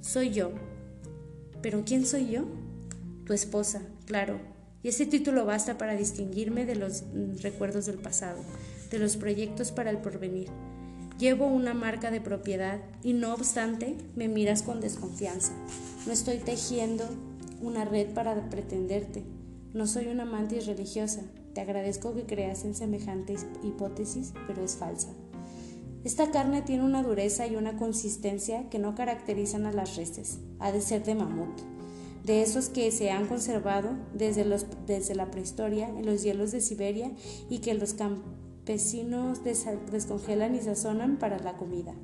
Soy 0.02 0.30
yo. 0.30 0.52
¿Pero 1.62 1.84
quién 1.87 2.04
soy 2.04 2.28
yo? 2.28 2.44
Tu 3.25 3.32
esposa, 3.32 3.80
claro. 4.04 4.38
Y 4.82 4.88
ese 4.88 5.06
título 5.06 5.46
basta 5.46 5.78
para 5.78 5.96
distinguirme 5.96 6.66
de 6.66 6.75
los 6.75 7.04
recuerdos 7.40 7.87
del 7.87 7.96
pasado, 7.96 8.42
de 8.90 8.99
los 8.99 9.16
proyectos 9.16 9.73
para 9.73 9.88
el 9.88 9.96
porvenir 9.96 10.50
Llevo 11.18 11.47
una 11.47 11.75
marca 11.75 12.11
de 12.11 12.21
propiedad 12.21 12.80
y 13.04 13.12
no 13.12 13.35
obstante 13.35 13.97
me 14.16 14.26
miras 14.26 14.62
con 14.62 14.80
desconfianza. 14.80 15.52
No 16.06 16.12
estoy 16.12 16.38
tejiendo 16.38 17.04
una 17.61 17.85
red 17.85 18.09
para 18.12 18.50
pretenderte. 18.50 19.23
No 19.73 19.87
soy 19.87 20.09
una 20.09 20.25
mantis 20.25 20.66
religiosa. 20.66 21.23
Te 21.54 21.61
agradezco 21.61 22.14
que 22.14 22.25
creas 22.25 22.64
en 22.64 22.75
semejante 22.75 23.37
hipótesis, 23.62 24.33
pero 24.49 24.64
es 24.64 24.75
falsa. 24.75 25.09
Esta 26.02 26.33
carne 26.33 26.62
tiene 26.62 26.85
una 26.85 27.04
dureza 27.04 27.47
y 27.47 27.54
una 27.54 27.76
consistencia 27.76 28.68
que 28.68 28.80
no 28.80 28.97
caracterizan 28.97 29.66
a 29.66 29.73
las 29.73 29.97
reses. 29.97 30.40
Ha 30.59 30.73
de 30.73 30.80
ser 30.80 31.04
de 31.04 31.14
mamut, 31.14 31.61
de 32.25 32.42
esos 32.42 32.68
que 32.68 32.90
se 32.90 33.11
han 33.11 33.26
conservado 33.26 33.90
desde, 34.12 34.44
desde 34.87 35.14
la 35.14 35.30
prehistoria 35.30 35.88
en 35.88 36.04
los 36.06 36.25
hielos 36.25 36.50
de 36.50 36.61
Siberia 36.61 37.12
y 37.49 37.61
que 37.61 37.73
los 37.75 37.94
vecinos 38.64 39.40
descongelan 39.44 40.54
y 40.54 40.61
sazonan 40.61 41.18
para 41.18 41.38
la 41.38 41.56
comida. 41.56 41.94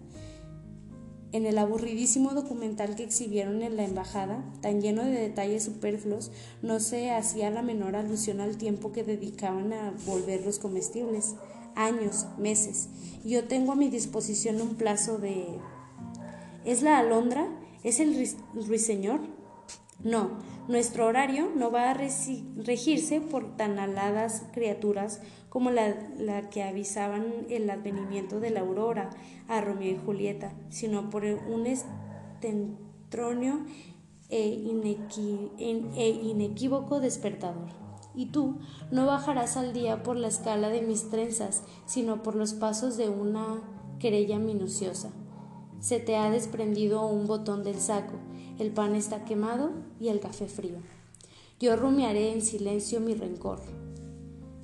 En 1.33 1.47
el 1.47 1.59
aburridísimo 1.59 2.31
documental 2.31 2.97
que 2.97 3.05
exhibieron 3.05 3.62
en 3.62 3.76
la 3.76 3.85
embajada, 3.85 4.45
tan 4.62 4.81
lleno 4.81 5.05
de 5.05 5.12
detalles 5.12 5.62
superfluos, 5.62 6.33
no 6.61 6.81
se 6.81 7.12
hacía 7.12 7.50
la 7.50 7.62
menor 7.62 7.95
alusión 7.95 8.40
al 8.40 8.57
tiempo 8.57 8.90
que 8.90 9.05
dedicaban 9.05 9.73
a 9.73 9.95
volverlos 10.07 10.59
comestibles. 10.59 11.37
Años, 11.76 12.26
meses. 12.37 12.88
Yo 13.25 13.45
tengo 13.45 13.73
a 13.73 13.76
mi 13.76 13.88
disposición 13.88 14.61
un 14.61 14.75
plazo 14.75 15.19
de... 15.19 15.47
¿Es 16.64 16.83
la 16.83 16.99
alondra? 16.99 17.47
¿Es 17.85 18.00
el 18.00 18.29
ruiseñor? 18.67 19.21
No, 20.02 20.30
nuestro 20.66 21.07
horario 21.07 21.50
no 21.54 21.71
va 21.71 21.90
a 21.90 21.95
regirse 21.95 23.21
por 23.21 23.57
tan 23.57 23.78
aladas 23.78 24.45
criaturas 24.52 25.21
como 25.50 25.71
la, 25.71 26.49
que 26.50 26.62
avisaban 26.62 27.47
el 27.50 27.69
advenimiento 27.69 28.40
de 28.40 28.50
la 28.50 28.61
aurora 28.61 29.11
a 29.49 29.61
Romeo 29.61 29.92
y 29.92 29.99
Julieta, 29.99 30.54
sino 30.71 31.11
por 31.11 31.25
un 31.25 31.66
estentronio 31.66 33.66
e, 34.30 34.97
e 35.97 36.09
inequívoco 36.09 37.00
despertador. 37.00 37.69
Y 38.14 38.26
tú 38.26 38.59
no 38.90 39.07
bajarás 39.07 39.57
al 39.57 39.73
día 39.73 40.02
por 40.02 40.16
la 40.16 40.28
escala 40.28 40.69
de 40.69 40.83
mis 40.83 41.11
trenzas, 41.11 41.62
sino 41.85 42.23
por 42.23 42.37
los 42.37 42.54
pasos 42.54 42.97
de 42.97 43.09
una 43.09 43.61
querella 43.99 44.38
minuciosa. 44.38 45.11
Se 45.80 46.00
te 46.00 46.16
ha 46.16 46.30
desprendido 46.30 47.07
un 47.07 47.26
botón 47.26 47.64
del 47.64 47.80
saco, 47.80 48.14
el 48.61 48.71
pan 48.71 48.95
está 48.95 49.25
quemado 49.25 49.71
y 49.99 50.09
el 50.09 50.21
café 50.21 50.47
frío. 50.47 50.76
Yo 51.59 51.76
rumiaré 51.76 52.33
en 52.33 52.43
silencio 52.43 53.00
mi 53.00 53.14
rencor. 53.14 53.59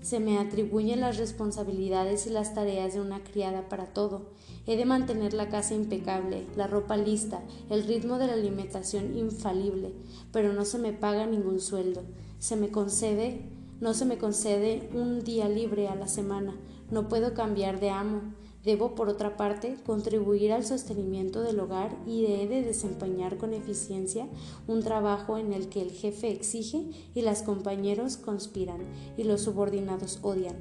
Se 0.03 0.21
me 0.21 0.39
atribuyen 0.39 1.01
las 1.01 1.17
responsabilidades 1.17 2.27
y 2.27 2.31
las 2.31 2.55
tareas 2.55 2.95
de 2.95 3.01
una 3.01 3.25
criada 3.25 3.69
para 3.69 3.87
todo. 3.87 4.23
He 4.67 4.77
de 4.77 4.85
mantener 4.85 5.33
la 5.33 5.49
casa 5.49 5.75
impecable, 5.75 6.47
la 6.57 6.67
ropa 6.67 6.97
lista, 6.97 7.43
el 7.71 7.85
ritmo 7.85 8.19
de 8.19 8.27
la 8.27 8.35
alimentación 8.35 9.17
infalible, 9.17 9.93
pero 10.31 10.53
no 10.53 10.65
se 10.65 10.79
me 10.79 10.93
paga 10.93 11.27
ningún 11.27 11.61
sueldo. 11.61 12.03
Se 12.39 12.55
me 12.55 12.71
concede, 12.71 13.41
no 13.81 13.95
se 13.95 14.05
me 14.05 14.19
concede 14.19 14.91
un 14.95 15.25
día 15.25 15.49
libre 15.49 15.89
a 15.89 15.95
la 15.95 16.07
semana. 16.07 16.55
No 16.91 17.09
puedo 17.09 17.35
cambiar 17.35 17.81
de 17.81 17.91
amo. 17.91 18.21
Debo, 18.67 18.97
por 18.97 19.09
otra 19.09 19.37
parte, 19.37 19.77
contribuir 19.87 20.53
al 20.53 20.65
sostenimiento 20.65 21.41
del 21.43 21.61
hogar 21.61 21.97
y 22.05 22.27
he 22.27 22.49
de 22.49 22.63
desempeñar 22.63 23.37
con 23.37 23.55
eficiencia 23.55 24.27
un 24.67 24.83
trabajo 24.83 25.39
en 25.39 25.53
el 25.53 25.69
que 25.69 25.81
el 25.81 25.93
jefe 25.93 26.33
exige 26.33 26.91
y 27.15 27.23
los 27.23 27.43
compañeros 27.43 28.17
conspiran 28.17 28.81
y 29.17 29.23
los 29.23 29.43
subordinados 29.43 30.19
odian. 30.23 30.57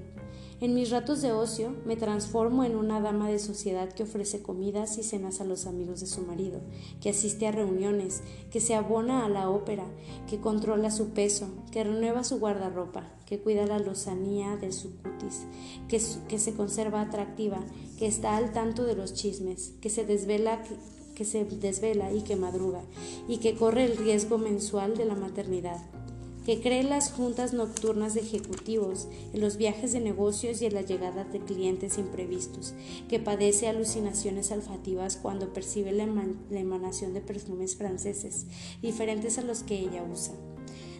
En 0.62 0.74
mis 0.74 0.90
ratos 0.90 1.22
de 1.22 1.34
ocio 1.34 1.76
me 1.86 1.98
transformo 1.98 2.64
en 2.64 2.78
una 2.78 3.02
dama 3.02 3.30
de 3.30 3.40
sociedad 3.40 3.92
que 3.92 4.04
ofrece 4.04 4.42
comidas 4.42 4.98
y 4.98 5.04
cenas 5.04 5.42
a 5.42 5.44
los 5.44 5.66
amigos 5.66 6.00
de 6.00 6.08
su 6.08 6.22
marido, 6.22 6.62
que 7.02 7.10
asiste 7.10 7.46
a 7.46 7.52
reuniones, 7.52 8.24
que 8.52 8.62
se 8.62 8.74
abona 8.74 9.26
a 9.26 9.30
la 9.30 9.50
ópera, 9.50 9.84
que 10.30 10.40
controla 10.40 10.92
su 10.92 11.10
peso, 11.10 11.50
que 11.72 11.84
renueva 11.84 12.24
su 12.24 12.40
guardarropa, 12.40 13.04
que 13.26 13.40
cuida 13.40 13.66
la 13.66 13.80
lozanía 13.80 14.56
de 14.56 14.72
su 14.72 14.96
cutis, 14.96 15.46
que, 15.90 16.00
se 16.00 16.54
conserva 16.54 17.02
atractiva, 17.02 17.60
que 18.00 18.08
está 18.08 18.38
al 18.38 18.54
tanto 18.54 18.86
de 18.86 18.96
los 18.96 19.14
chismes, 19.14 19.74
que 19.82 19.90
se 19.90 20.06
desvela 20.06 20.64
que 21.16 21.24
se 21.24 21.46
desvela 21.46 22.12
y 22.12 22.24
que 22.24 22.36
madruga, 22.36 22.82
y 23.28 23.38
que 23.38 23.56
corre 23.56 23.86
el 23.86 23.96
riesgo 23.96 24.38
mensual 24.38 24.98
de 24.98 25.06
la 25.06 25.16
maternidad 25.16 25.82
que 26.46 26.62
cree 26.62 26.84
las 26.84 27.12
juntas 27.12 27.54
nocturnas 27.54 28.14
de 28.14 28.22
ejecutivos, 28.22 29.08
en 29.34 29.42
los 29.42 29.58
viajes 29.58 29.94
de 29.94 30.00
negocios 30.00 30.62
y 30.62 30.68
en 30.68 30.76
la 30.76 30.84
llegada 30.84 31.24
de 31.24 31.40
clientes 31.40 31.98
imprevistos, 31.98 32.76
que 33.10 33.20
padece 33.20 33.68
alucinaciones 33.68 34.52
olfativas 34.52 35.18
cuando 35.18 35.54
percibe 35.54 35.92
la, 35.92 36.08
emanación 36.52 37.14
de 37.14 37.22
perfumes 37.22 37.76
franceses, 37.76 38.46
diferentes 38.82 39.40
a 39.40 39.42
los 39.42 39.64
que 39.64 39.80
ella 39.80 40.04
usa, 40.04 40.36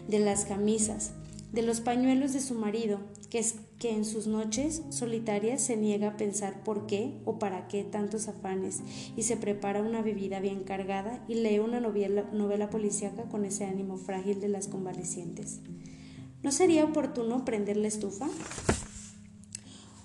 de 0.08 0.18
las 0.18 0.44
camisas, 0.44 1.12
de 1.52 1.62
los 1.62 1.80
pañuelos 1.80 2.32
de 2.32 2.40
su 2.40 2.54
marido, 2.54 3.00
que, 3.30 3.38
es, 3.38 3.56
que 3.78 3.90
en 3.90 4.04
sus 4.04 4.26
noches 4.26 4.82
solitarias 4.90 5.62
se 5.62 5.76
niega 5.76 6.08
a 6.08 6.16
pensar 6.16 6.62
por 6.64 6.86
qué 6.86 7.20
o 7.24 7.38
para 7.38 7.68
qué 7.68 7.84
tantos 7.84 8.28
afanes 8.28 8.80
y 9.16 9.22
se 9.22 9.36
prepara 9.36 9.82
una 9.82 10.02
bebida 10.02 10.40
bien 10.40 10.64
cargada 10.64 11.24
y 11.28 11.34
lee 11.34 11.58
una 11.58 11.80
novela, 11.80 12.24
novela 12.32 12.70
policíaca 12.70 13.24
con 13.24 13.44
ese 13.44 13.64
ánimo 13.64 13.96
frágil 13.96 14.40
de 14.40 14.48
las 14.48 14.68
convalecientes. 14.68 15.60
¿No 16.42 16.52
sería 16.52 16.84
oportuno 16.84 17.44
prender 17.44 17.76
la 17.76 17.88
estufa? 17.88 18.28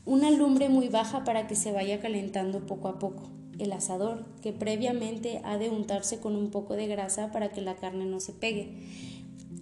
Una 0.06 0.32
lumbre 0.32 0.70
muy 0.70 0.88
baja 0.88 1.24
para 1.24 1.48
que 1.48 1.56
se 1.56 1.72
vaya 1.72 2.02
calentando 2.02 2.66
poco 2.66 2.88
a 2.88 2.98
poco. 2.98 3.30
El 3.60 3.74
asador, 3.74 4.26
que 4.42 4.54
previamente 4.54 5.42
ha 5.44 5.58
de 5.58 5.70
untarse 5.70 6.20
con 6.20 6.36
un 6.36 6.50
poco 6.50 6.74
de 6.74 6.88
grasa 6.88 7.32
para 7.32 7.52
que 7.52 7.62
la 7.62 7.76
carne 7.76 8.06
no 8.06 8.20
se 8.20 8.34
pegue 8.34 9.21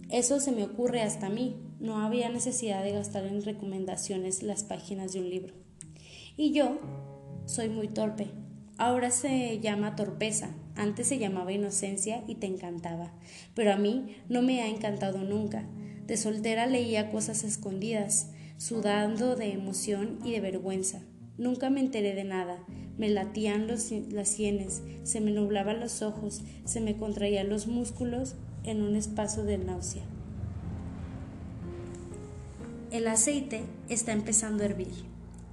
eso 0.09 0.39
se 0.39 0.51
me 0.51 0.63
ocurre 0.63 1.01
hasta 1.01 1.27
a 1.27 1.29
mí. 1.29 1.55
No 1.79 1.99
había 1.99 2.29
necesidad 2.29 2.83
de 2.83 2.93
gastar 2.93 3.25
en 3.25 3.43
recomendaciones 3.43 4.41
las 4.41 4.63
páginas 4.63 5.13
de 5.13 5.19
un 5.19 5.29
libro. 5.29 5.53
Y 6.35 6.51
yo 6.51 6.79
soy 7.45 7.69
muy 7.69 7.87
torpe. 7.87 8.27
Ahora 8.77 9.11
se 9.11 9.59
llama 9.59 9.95
torpeza. 9.95 10.49
Antes 10.75 11.07
se 11.07 11.19
llamaba 11.19 11.51
inocencia 11.51 12.23
y 12.27 12.35
te 12.35 12.47
encantaba. 12.47 13.11
Pero 13.53 13.73
a 13.73 13.77
mí 13.77 14.15
no 14.29 14.41
me 14.41 14.61
ha 14.61 14.67
encantado 14.67 15.19
nunca. 15.19 15.67
De 16.07 16.17
soltera 16.17 16.65
leía 16.65 17.11
cosas 17.11 17.43
escondidas, 17.43 18.31
sudando 18.57 19.35
de 19.35 19.53
emoción 19.53 20.19
y 20.23 20.31
de 20.31 20.41
vergüenza. 20.41 21.01
Nunca 21.37 21.69
me 21.69 21.81
enteré 21.81 22.15
de 22.15 22.23
nada. 22.23 22.57
Me 22.97 23.09
latían 23.09 23.67
los, 23.67 23.91
las 23.91 24.27
sienes, 24.27 24.81
se 25.03 25.21
me 25.21 25.31
nublaban 25.31 25.79
los 25.79 26.01
ojos, 26.01 26.41
se 26.65 26.81
me 26.81 26.97
contraían 26.97 27.47
los 27.47 27.67
músculos 27.67 28.35
en 28.63 28.81
un 28.81 28.95
espacio 28.95 29.43
de 29.43 29.57
náusea. 29.57 30.03
El 32.91 33.07
aceite 33.07 33.63
está 33.87 34.11
empezando 34.13 34.63
a 34.63 34.65
hervir. 34.65 34.91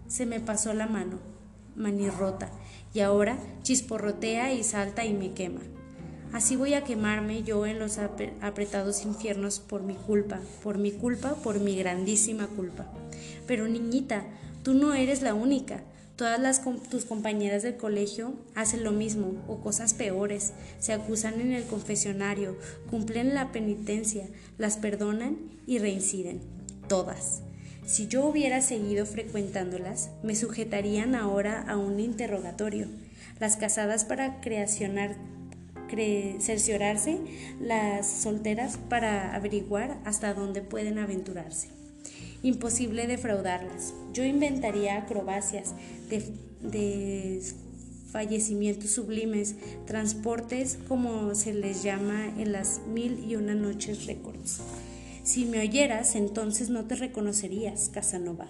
Se 0.09 0.25
me 0.25 0.40
pasó 0.40 0.73
la 0.73 0.87
mano, 0.87 1.19
manirrota, 1.75 2.51
y 2.95 3.01
ahora 3.01 3.38
chisporrotea 3.62 4.55
y 4.55 4.64
salta 4.64 5.05
y 5.05 5.12
me 5.12 5.33
quema. 5.33 5.61
Así 6.33 6.57
voy 6.57 6.75
a 6.75 6.85
quemarme 6.85 7.42
yo 7.42 7.66
en 7.66 7.79
los 7.79 7.99
apretados 7.99 9.05
infiernos 9.05 9.61
por 9.61 9.83
mi 9.83 9.95
culpa, 9.95 10.40
por 10.62 10.79
mi 10.79 10.92
culpa, 10.92 11.35
por 11.35 11.61
mi 11.61 11.77
grandísima 11.77 12.47
culpa. 12.47 12.87
Pero 13.47 13.69
niñita, 13.69 14.25
tú 14.62 14.75
no 14.75 14.95
eres 14.95 15.23
la 15.23 15.35
única. 15.35 15.83
Todas 16.17 16.41
las, 16.41 16.63
tus 16.89 17.05
compañeras 17.05 17.63
del 17.63 17.77
colegio 17.77 18.33
hacen 18.55 18.85
lo 18.85 18.91
mismo 18.91 19.35
o 19.49 19.61
cosas 19.61 19.93
peores, 19.93 20.55
se 20.79 20.95
acusan 20.95 21.43
en 21.43 21.53
el 21.53 21.65
confesionario, 21.65 22.57
cumplen 22.91 23.35
la 23.35 23.53
penitencia, 23.53 24.27
las 24.57 24.79
perdonan 24.79 25.37
y 25.67 25.79
reinciden. 25.79 26.41
Todas. 26.89 27.43
Si 27.85 28.09
yo 28.09 28.25
hubiera 28.25 28.63
seguido 28.63 29.05
frecuentándolas, 29.05 30.09
me 30.23 30.35
sujetarían 30.35 31.15
ahora 31.15 31.63
a 31.69 31.77
un 31.77 32.01
interrogatorio. 32.01 32.87
Las 33.39 33.59
casadas 33.59 34.07
para 34.07 34.41
creacionar, 34.41 35.17
cerciorarse, 36.41 37.19
las 37.61 38.07
solteras 38.07 38.79
para 38.89 39.35
averiguar 39.35 39.99
hasta 40.07 40.33
dónde 40.33 40.63
pueden 40.63 40.99
aventurarse. 40.99 41.76
Imposible 42.42 43.07
defraudarlas. 43.07 43.94
Yo 44.12 44.25
inventaría 44.25 44.96
acrobacias 44.96 45.75
de, 46.09 47.42
fallecimientos 48.11 48.90
sublimes, 48.90 49.57
transportes 49.87 50.79
como 50.88 51.35
se 51.35 51.53
les 51.53 51.83
llama 51.83 52.27
en 52.38 52.53
las 52.53 52.81
mil 52.87 53.25
y 53.29 53.37
una 53.37 53.55
noches 53.55 54.07
récords. 54.07 54.61
Si 55.22 55.44
me 55.44 55.61
oyeras, 55.61 56.14
entonces 56.14 56.70
no 56.70 56.85
te 56.85 56.94
reconocerías, 56.94 57.88
Casanova. 57.88 58.46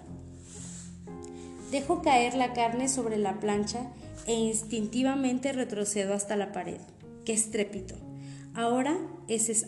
Dejo 1.71 2.01
caer 2.01 2.35
la 2.35 2.53
carne 2.53 2.87
sobre 2.87 3.17
la 3.17 3.39
plancha 3.39 3.91
e 4.25 4.33
instintivamente 4.33 5.51
retrocedo 5.51 6.13
hasta 6.13 6.35
la 6.35 6.51
pared. 6.51 6.79
¡Qué 7.25 7.33
estrépito! 7.33 8.06
Ahora 8.57 8.97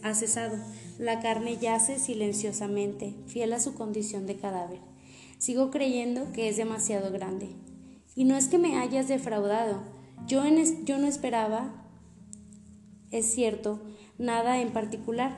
ha 0.01 0.15
cesado. 0.15 0.57
La 0.97 1.19
carne 1.19 1.57
yace 1.57 1.99
silenciosamente, 1.99 3.13
fiel 3.27 3.53
a 3.53 3.59
su 3.59 3.75
condición 3.75 4.25
de 4.25 4.37
cadáver. 4.37 4.79
Sigo 5.37 5.69
creyendo 5.69 6.31
que 6.33 6.49
es 6.49 6.57
demasiado 6.57 7.11
grande. 7.11 7.49
Y 8.15 8.23
no 8.23 8.35
es 8.35 8.47
que 8.47 8.57
me 8.57 8.79
hayas 8.79 9.07
defraudado. 9.07 9.83
Yo, 10.25 10.41
yo 10.85 10.97
no 10.97 11.05
esperaba, 11.05 11.85
es 13.11 13.31
cierto, 13.31 13.79
nada 14.17 14.59
en 14.59 14.73
particular. 14.73 15.37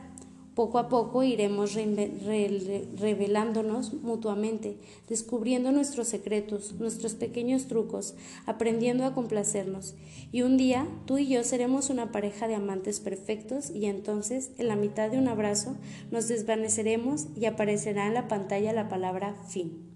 Poco 0.55 0.79
a 0.79 0.89
poco 0.89 1.23
iremos 1.23 1.75
revelándonos 1.75 3.93
mutuamente, 3.93 4.75
descubriendo 5.07 5.71
nuestros 5.71 6.09
secretos, 6.09 6.73
nuestros 6.73 7.15
pequeños 7.15 7.67
trucos, 7.67 8.15
aprendiendo 8.45 9.05
a 9.05 9.13
complacernos. 9.13 9.95
Y 10.33 10.41
un 10.41 10.57
día 10.57 10.89
tú 11.05 11.17
y 11.17 11.27
yo 11.27 11.45
seremos 11.45 11.89
una 11.89 12.11
pareja 12.11 12.49
de 12.49 12.55
amantes 12.55 12.99
perfectos 12.99 13.69
y 13.69 13.85
entonces, 13.85 14.51
en 14.57 14.67
la 14.67 14.75
mitad 14.75 15.09
de 15.09 15.19
un 15.19 15.29
abrazo, 15.29 15.77
nos 16.11 16.27
desvaneceremos 16.27 17.27
y 17.39 17.45
aparecerá 17.45 18.07
en 18.07 18.13
la 18.13 18.27
pantalla 18.27 18.73
la 18.73 18.89
palabra 18.89 19.35
fin. 19.47 19.89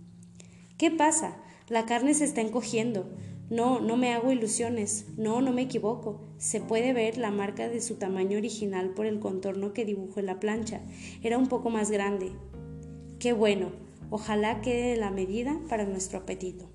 ¿Qué 0.77 0.89
pasa? 0.89 1.35
La 1.67 1.85
carne 1.85 2.13
se 2.13 2.23
está 2.23 2.39
encogiendo. 2.39 3.09
No, 3.49 3.79
no 3.79 3.95
me 3.95 4.13
hago 4.13 4.31
ilusiones. 4.31 5.05
No, 5.17 5.41
no 5.41 5.51
me 5.51 5.63
equivoco. 5.63 6.21
Se 6.37 6.61
puede 6.61 6.93
ver 6.93 7.17
la 7.17 7.31
marca 7.31 7.69
de 7.69 7.81
su 7.81 7.95
tamaño 7.95 8.37
original 8.37 8.89
por 8.91 9.05
el 9.05 9.19
contorno 9.19 9.73
que 9.73 9.85
dibujó 9.85 10.19
en 10.19 10.25
la 10.25 10.39
plancha. 10.39 10.81
Era 11.21 11.37
un 11.37 11.47
poco 11.47 11.69
más 11.69 11.91
grande. 11.91 12.31
Qué 13.19 13.33
bueno. 13.33 13.71
Ojalá 14.09 14.61
quede 14.61 14.97
la 14.97 15.11
medida 15.11 15.59
para 15.69 15.85
nuestro 15.85 16.19
apetito. 16.19 16.69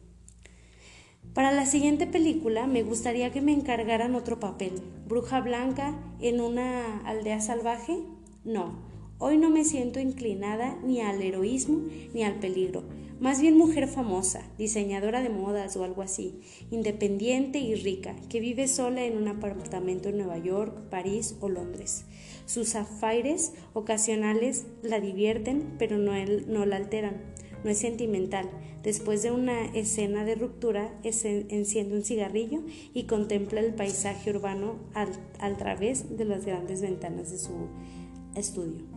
Para 1.34 1.52
la 1.52 1.64
siguiente 1.64 2.06
película 2.06 2.66
me 2.66 2.82
gustaría 2.82 3.30
que 3.30 3.40
me 3.40 3.52
encargaran 3.52 4.14
otro 4.14 4.40
papel. 4.40 4.82
Bruja 5.06 5.40
blanca 5.40 5.96
en 6.20 6.40
una 6.40 6.98
aldea 7.00 7.40
salvaje. 7.40 7.98
No, 8.44 8.89
hoy 9.20 9.36
no 9.36 9.50
me 9.50 9.64
siento 9.64 10.00
inclinada 10.00 10.76
ni 10.82 11.00
al 11.00 11.22
heroísmo 11.22 11.82
ni 12.12 12.24
al 12.24 12.40
peligro. 12.40 12.82
Más 13.20 13.38
bien 13.42 13.58
mujer 13.58 13.86
famosa, 13.86 14.42
diseñadora 14.56 15.22
de 15.22 15.28
modas 15.28 15.76
o 15.76 15.84
algo 15.84 16.00
así, 16.00 16.40
independiente 16.70 17.58
y 17.58 17.74
rica, 17.74 18.16
que 18.30 18.40
vive 18.40 18.66
sola 18.66 19.04
en 19.04 19.18
un 19.18 19.28
apartamento 19.28 20.08
en 20.08 20.16
Nueva 20.16 20.38
York, 20.38 20.88
París 20.88 21.36
o 21.40 21.50
Londres. 21.50 22.06
Sus 22.46 22.74
afaires 22.74 23.52
ocasionales 23.74 24.64
la 24.82 25.00
divierten, 25.00 25.74
pero 25.78 25.98
no, 25.98 26.14
la 26.64 26.76
alteran. 26.76 27.20
No 27.62 27.68
es 27.68 27.76
sentimental. 27.76 28.48
Después 28.82 29.22
de 29.22 29.32
una 29.32 29.66
escena 29.66 30.24
de 30.24 30.36
ruptura, 30.36 30.98
enciende 31.02 31.96
un 31.96 32.04
cigarrillo 32.04 32.62
y 32.94 33.02
contempla 33.02 33.60
el 33.60 33.74
paisaje 33.74 34.30
urbano 34.30 34.76
al 34.94 35.58
través 35.58 36.16
de 36.16 36.24
las 36.24 36.46
grandes 36.46 36.80
ventanas 36.80 37.30
de 37.30 37.38
su 37.38 37.68
estudio. 38.34 38.89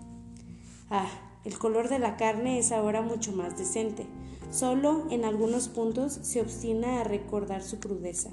Ah, 0.95 1.09
el 1.43 1.57
color 1.57 1.89
de 1.89 1.97
la 1.97 2.17
carne 2.17 2.59
es 2.59 2.71
ahora 2.71 3.01
mucho 3.01 3.31
más 3.31 3.57
decente. 3.57 4.05
Solo 4.51 5.07
en 5.09 5.25
algunos 5.25 5.67
puntos 5.67 6.19
se 6.21 6.39
obstina 6.39 7.01
a 7.01 7.03
recordar 7.03 7.63
su 7.63 7.79
crudeza, 7.79 8.29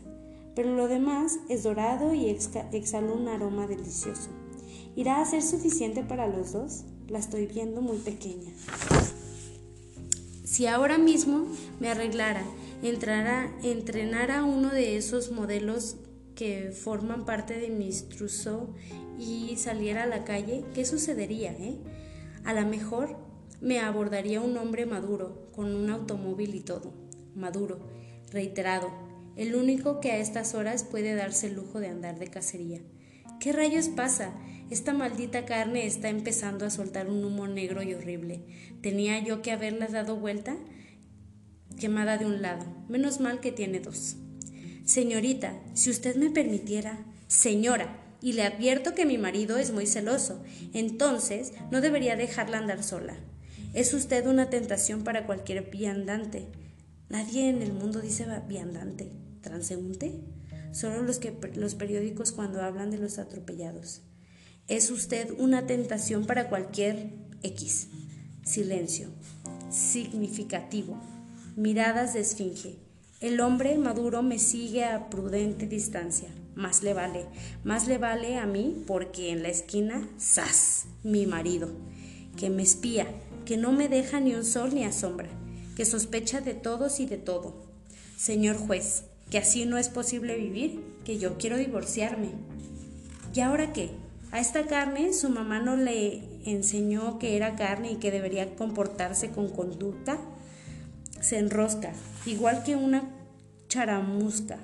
pero 0.55 0.77
lo 0.77 0.87
demás 0.87 1.39
es 1.49 1.63
dorado 1.63 2.13
y 2.13 2.29
exhala 2.29 3.13
un 3.15 3.29
aroma 3.29 3.67
delicioso. 3.67 4.29
¿Irá 4.95 5.23
a 5.23 5.25
ser 5.25 5.41
suficiente 5.43 6.03
para 6.03 6.27
los 6.27 6.53
dos? 6.53 6.85
La 7.09 7.19
estoy 7.19 7.47
viendo 7.47 7.81
muy 7.81 7.97
pequeña. 7.97 8.53
Si 10.45 10.67
ahora 10.67 10.99
mismo 10.99 11.47
me 11.81 11.89
arreglara, 11.89 12.45
entrara, 12.83 13.57
entrenara 13.63 14.45
uno 14.45 14.69
de 14.69 14.99
esos 14.99 15.33
modelos 15.33 15.97
que 16.35 16.73
forman 16.73 17.25
parte 17.25 17.59
de 17.59 17.71
mi 17.71 17.91
trousseau 17.91 18.75
y 19.19 19.57
saliera 19.57 20.03
a 20.03 20.07
la 20.07 20.25
calle, 20.25 20.63
¿qué 20.75 20.85
sucedería? 20.85 21.53
Eh? 21.53 21.79
A 22.45 22.55
lo 22.55 22.67
mejor 22.67 23.17
me 23.61 23.81
abordaría 23.81 24.41
un 24.41 24.57
hombre 24.57 24.87
maduro, 24.87 25.51
con 25.53 25.75
un 25.75 25.91
automóvil 25.91 26.55
y 26.55 26.61
todo. 26.61 26.95
Maduro, 27.35 27.79
reiterado, 28.31 28.91
el 29.37 29.55
único 29.55 30.01
que 30.01 30.13
a 30.13 30.19
estas 30.19 30.55
horas 30.55 30.85
puede 30.85 31.15
darse 31.15 31.47
el 31.47 31.55
lujo 31.55 31.81
de 31.81 31.89
andar 31.89 32.19
de 32.19 32.29
cacería. 32.29 32.81
¿Qué 33.39 33.53
rayos 33.53 33.89
pasa? 33.89 34.35
Esta 34.71 34.93
maldita 34.93 35.47
carne 35.47 35.87
está 35.87 36.09
empezando 36.09 36.65
a 36.65 36.71
soltar 36.71 37.09
un 37.09 37.25
humo 37.25 37.49
negro 37.49 37.83
y 37.83 37.95
horrible. 37.95 38.45
¿Tenía 38.83 39.19
yo 39.19 39.43
que 39.43 39.53
haberla 39.53 39.89
dado 39.89 40.17
vuelta? 40.17 40.57
Quemada 41.79 42.19
de 42.19 42.27
un 42.27 42.43
lado. 42.43 42.67
Menos 42.89 43.21
mal 43.21 43.41
que 43.41 43.51
tiene 43.51 43.81
dos. 43.81 44.17
Señorita, 44.85 45.59
si 45.75 45.91
usted 45.91 46.17
me 46.17 46.31
permitiera. 46.31 46.99
Señora, 47.27 47.97
y 48.23 48.35
le 48.35 48.43
advierto 48.43 48.95
que 48.95 49.07
mi 49.07 49.19
marido 49.19 49.57
es 49.57 49.73
muy 49.73 49.87
celoso, 49.87 50.43
entonces 50.73 51.53
no 51.71 51.81
debería 51.81 52.17
dejarla 52.17 52.59
andar 52.59 52.83
sola. 52.83 53.17
Es 53.73 53.95
usted 53.95 54.27
una 54.27 54.51
tentación 54.51 55.05
para 55.05 55.27
cualquier 55.27 55.71
viandante. 55.71 56.49
Nadie 57.09 57.49
en 57.49 57.63
el 57.63 57.73
mundo 57.73 58.01
dice 58.01 58.27
viandante. 58.49 59.13
¿Transeúnte? 59.43 60.21
Solo 60.73 61.03
los, 61.03 61.19
que, 61.19 61.35
los 61.55 61.75
periódicos 61.75 62.33
cuando 62.33 62.63
hablan 62.63 62.91
de 62.91 62.99
los 62.99 63.19
atropellados. 63.19 64.03
Es 64.69 64.91
usted 64.91 65.31
una 65.39 65.67
tentación 65.67 66.27
para 66.27 66.49
cualquier 66.49 67.11
X. 67.43 67.89
Silencio. 68.45 69.09
Significativo. 69.71 71.01
Miradas 71.57 72.15
de 72.15 72.21
esfinge. 72.21 72.79
El 73.21 73.41
hombre 73.41 73.79
maduro 73.79 74.23
me 74.23 74.39
sigue 74.39 74.85
a 74.85 75.11
prudente 75.11 75.67
distancia 75.67 76.29
más 76.55 76.83
le 76.83 76.95
vale. 76.95 77.27
Más 77.65 77.87
le 77.87 77.99
vale 77.99 78.37
a 78.37 78.47
mí 78.47 78.85
porque 78.87 79.31
en 79.31 79.43
la 79.43 79.49
esquina, 79.49 80.09
¡zas! 80.19 80.87
Mi 81.03 81.27
marido, 81.27 81.71
que 82.37 82.51
me 82.51 82.63
espía, 82.63 83.07
que 83.45 83.57
no 83.57 83.73
me 83.73 83.89
deja 83.89 84.21
ni 84.21 84.35
un 84.35 84.45
sol 84.45 84.75
ni 84.75 84.85
a 84.85 84.93
sombra, 84.93 85.29
que 85.77 85.85
sospecha 85.85 86.41
de 86.41 86.55
todos 86.55 87.01
y 87.01 87.07
de 87.07 87.17
todo. 87.17 87.55
Señor 88.17 88.57
juez, 88.57 89.05
que 89.31 89.39
así 89.39 89.65
no 89.65 89.79
es 89.79 89.89
posible 89.89 90.37
vivir, 90.37 90.83
que 91.05 91.19
yo 91.19 91.39
quiero 91.39 91.57
divorciarme. 91.57 92.31
¿Y 93.35 93.41
ahora 93.41 93.73
qué? 93.73 93.91
A 94.33 94.39
esta 94.39 94.67
carne 94.67 95.13
su 95.13 95.29
mamá 95.29 95.61
no 95.61 95.77
le 95.77 96.23
enseñó 96.45 97.19
que 97.19 97.37
era 97.37 97.57
carne 97.57 97.93
y 97.93 97.97
que 97.97 98.11
debería 98.11 98.55
comportarse 98.55 99.31
con 99.31 99.49
conducta. 99.49 100.19
Se 101.21 101.39
enrosca, 101.39 101.93
igual 102.27 102.63
que 102.63 102.77
una 102.77 103.11
charamusca. 103.69 104.59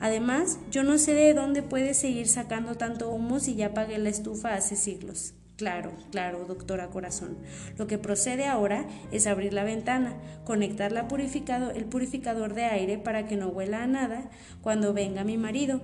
Además, 0.00 0.58
yo 0.70 0.82
no 0.84 0.98
sé 0.98 1.14
de 1.14 1.34
dónde 1.34 1.62
puede 1.62 1.94
seguir 1.94 2.28
sacando 2.28 2.76
tanto 2.76 3.10
humo 3.10 3.40
si 3.40 3.54
ya 3.54 3.74
pagué 3.74 3.98
la 3.98 4.08
estufa 4.08 4.54
hace 4.54 4.76
siglos. 4.76 5.34
Claro, 5.58 5.90
claro, 6.12 6.44
doctora 6.46 6.86
Corazón. 6.86 7.36
Lo 7.78 7.88
que 7.88 7.98
procede 7.98 8.46
ahora 8.46 8.86
es 9.10 9.26
abrir 9.26 9.52
la 9.52 9.64
ventana, 9.64 10.14
conectar 10.44 10.92
la 10.92 11.08
purificado, 11.08 11.72
el 11.72 11.84
purificador 11.84 12.54
de 12.54 12.66
aire 12.66 12.96
para 12.96 13.26
que 13.26 13.36
no 13.36 13.48
huela 13.48 13.82
a 13.82 13.88
nada 13.88 14.30
cuando 14.62 14.94
venga 14.94 15.24
mi 15.24 15.36
marido. 15.36 15.80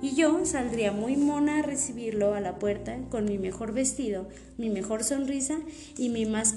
Y 0.00 0.14
yo 0.14 0.46
saldría 0.46 0.92
muy 0.92 1.16
mona 1.16 1.58
a 1.58 1.62
recibirlo 1.62 2.32
a 2.32 2.40
la 2.40 2.58
puerta 2.58 2.96
con 3.10 3.26
mi 3.26 3.36
mejor 3.36 3.74
vestido, 3.74 4.30
mi 4.56 4.70
mejor 4.70 5.04
sonrisa 5.04 5.58
y 5.98 6.08
mi 6.08 6.24
más 6.24 6.54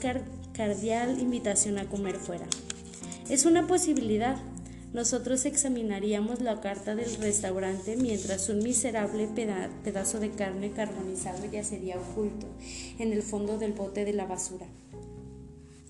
cardial 0.53 1.19
invitación 1.19 1.77
a 1.77 1.89
comer 1.89 2.15
fuera. 2.15 2.45
Es 3.29 3.45
una 3.45 3.67
posibilidad, 3.67 4.37
nosotros 4.93 5.45
examinaríamos 5.45 6.41
la 6.41 6.59
carta 6.59 6.95
del 6.95 7.15
restaurante 7.15 7.95
mientras 7.95 8.49
un 8.49 8.59
miserable 8.59 9.29
pedazo 9.83 10.19
de 10.19 10.31
carne 10.31 10.71
carbonizado 10.71 11.49
yacería 11.49 11.97
oculto 11.97 12.47
en 12.99 13.13
el 13.13 13.23
fondo 13.23 13.57
del 13.57 13.71
bote 13.71 14.03
de 14.03 14.11
la 14.11 14.25
basura. 14.25 14.65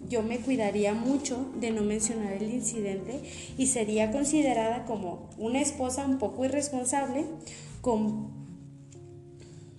Yo 0.08 0.22
me 0.22 0.40
cuidaría 0.40 0.94
mucho 0.94 1.52
de 1.60 1.72
no 1.72 1.82
mencionar 1.82 2.34
el 2.34 2.54
incidente 2.54 3.22
y 3.58 3.68
sería 3.68 4.12
considerada 4.12 4.86
como 4.86 5.30
una 5.38 5.62
esposa 5.62 6.06
un 6.06 6.20
poco 6.20 6.46
irresponsable 6.46 7.26
con, 7.82 8.30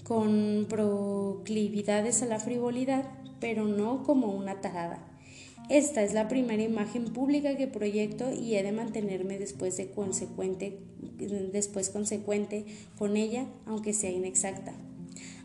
con 0.04 0.66
proclividades 0.68 2.22
a 2.22 2.26
la 2.26 2.40
frivolidad, 2.40 3.04
pero 3.40 3.66
no 3.66 4.02
como 4.02 4.28
una 4.28 4.60
tarada. 4.60 5.11
Esta 5.72 6.02
es 6.02 6.12
la 6.12 6.28
primera 6.28 6.62
imagen 6.62 7.04
pública 7.14 7.56
que 7.56 7.66
proyecto 7.66 8.30
y 8.30 8.56
he 8.56 8.62
de 8.62 8.72
mantenerme 8.72 9.38
después, 9.38 9.74
de 9.78 9.88
consecuente, 9.88 10.78
después 11.50 11.88
consecuente 11.88 12.66
con 12.98 13.16
ella, 13.16 13.46
aunque 13.64 13.94
sea 13.94 14.10
inexacta. 14.10 14.74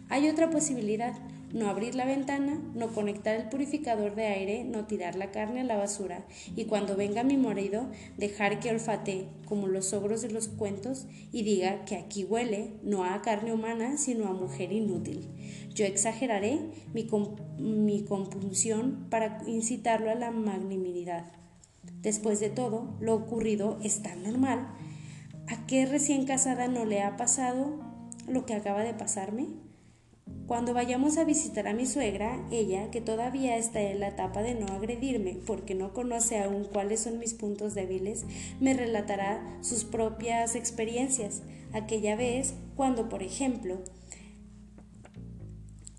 Hay 0.09 0.27
otra 0.27 0.49
posibilidad, 0.49 1.13
no 1.53 1.69
abrir 1.69 1.95
la 1.95 2.05
ventana, 2.05 2.61
no 2.75 2.89
conectar 2.89 3.35
el 3.35 3.49
purificador 3.49 4.15
de 4.15 4.27
aire, 4.27 4.63
no 4.63 4.85
tirar 4.85 5.15
la 5.15 5.31
carne 5.31 5.61
a 5.61 5.63
la 5.63 5.77
basura 5.77 6.25
y 6.55 6.65
cuando 6.65 6.95
venga 6.95 7.23
mi 7.23 7.37
marido 7.37 7.89
dejar 8.17 8.59
que 8.59 8.69
olfatee 8.69 9.27
como 9.45 9.67
los 9.67 9.93
ogros 9.93 10.21
de 10.21 10.31
los 10.31 10.47
cuentos 10.49 11.07
y 11.31 11.43
diga 11.43 11.85
que 11.85 11.95
aquí 11.95 12.25
huele 12.25 12.73
no 12.83 13.05
a 13.05 13.21
carne 13.21 13.53
humana 13.53 13.97
sino 13.97 14.27
a 14.27 14.33
mujer 14.33 14.71
inútil. 14.71 15.27
Yo 15.73 15.85
exageraré 15.85 16.59
mi, 16.93 17.07
mi 17.59 18.03
compunción 18.03 19.07
para 19.09 19.41
incitarlo 19.47 20.11
a 20.11 20.15
la 20.15 20.31
magnanimidad. 20.31 21.31
Después 22.01 22.39
de 22.39 22.49
todo, 22.49 22.95
lo 22.99 23.15
ocurrido 23.15 23.77
es 23.83 24.01
tan 24.01 24.23
normal. 24.23 24.67
¿A 25.47 25.65
qué 25.65 25.85
recién 25.85 26.25
casada 26.25 26.67
no 26.67 26.83
le 26.85 27.01
ha 27.01 27.15
pasado 27.15 27.79
lo 28.27 28.45
que 28.45 28.53
acaba 28.53 28.83
de 28.83 28.93
pasarme? 28.93 29.66
Cuando 30.47 30.73
vayamos 30.73 31.17
a 31.17 31.25
visitar 31.25 31.67
a 31.67 31.73
mi 31.73 31.85
suegra, 31.85 32.47
ella, 32.51 32.89
que 32.89 33.01
todavía 33.01 33.57
está 33.57 33.81
en 33.81 33.99
la 33.99 34.07
etapa 34.07 34.41
de 34.41 34.55
no 34.55 34.67
agredirme 34.67 35.37
porque 35.45 35.75
no 35.75 35.93
conoce 35.93 36.39
aún 36.39 36.63
cuáles 36.63 37.01
son 37.01 37.19
mis 37.19 37.33
puntos 37.33 37.75
débiles, 37.75 38.25
me 38.61 38.73
relatará 38.73 39.41
sus 39.61 39.83
propias 39.83 40.55
experiencias. 40.55 41.41
Aquella 41.73 42.15
vez, 42.15 42.53
cuando, 42.77 43.09
por 43.09 43.23
ejemplo, 43.23 43.79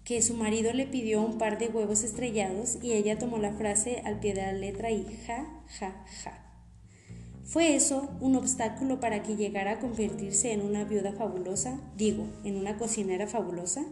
que 0.05 0.23
su 0.23 0.33
marido 0.33 0.73
le 0.73 0.87
pidió 0.87 1.21
un 1.21 1.37
par 1.37 1.59
de 1.59 1.69
huevos 1.69 2.03
estrellados 2.03 2.79
y 2.81 2.93
ella 2.93 3.19
tomó 3.19 3.37
la 3.37 3.53
frase 3.53 4.01
al 4.07 4.19
pie 4.19 4.33
de 4.33 4.41
la 4.41 4.53
letra 4.55 4.91
y 4.91 5.05
ja, 5.27 5.63
ja, 5.79 6.07
ja. 6.25 6.48
¿Fue 7.49 7.75
eso 7.75 8.11
un 8.21 8.37
obstáculo 8.37 9.01
para 9.01 9.23
que 9.23 9.35
llegara 9.35 9.73
a 9.73 9.79
convertirse 9.79 10.53
en 10.53 10.61
una 10.61 10.85
viuda 10.85 11.13
fabulosa? 11.13 11.81
Digo, 11.97 12.27
en 12.45 12.57
una 12.57 12.77
cocinera 12.77 13.27
fabulosa, 13.27 13.87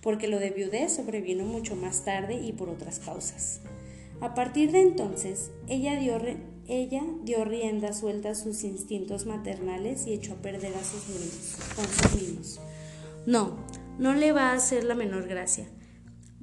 porque 0.00 0.28
lo 0.28 0.38
de 0.38 0.48
viudez 0.48 0.94
sobrevino 0.94 1.44
mucho 1.44 1.76
más 1.76 2.06
tarde 2.06 2.40
y 2.40 2.52
por 2.52 2.70
otras 2.70 3.00
causas. 3.00 3.60
A 4.22 4.32
partir 4.32 4.72
de 4.72 4.80
entonces, 4.80 5.50
ella 5.68 6.00
dio, 6.00 7.44
rienda 7.44 7.92
suelta 7.92 8.30
a 8.30 8.34
sus 8.34 8.64
instintos 8.64 9.26
maternales 9.26 10.06
y 10.06 10.14
echó 10.14 10.32
a 10.32 10.36
perder 10.36 10.72
a 10.74 10.82
sus 10.82 11.06
niños. 12.14 12.60
No, 13.26 13.58
no 13.98 14.14
le 14.14 14.32
va 14.32 14.52
a 14.52 14.54
hacer 14.54 14.84
la 14.84 14.94
menor 14.94 15.28
gracia. 15.28 15.66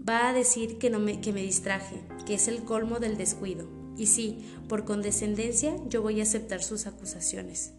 Va 0.08 0.29
a 0.29 0.34
decir 0.34 0.77
que 0.77 0.91
me 0.91 1.41
distraje, 1.41 1.95
que 2.27 2.36
es 2.36 2.47
el 2.47 2.63
colmo 2.63 2.99
del 2.99 3.17
descuido 3.17 3.79
y 3.99 4.05
sí, 4.05 4.38
por 4.69 4.85
condescendencia 4.85 5.75
yo 5.89 6.01
voy 6.01 6.21
a 6.21 6.23
aceptar 6.23 6.63
sus 6.63 6.88
acusaciones. 6.88 7.73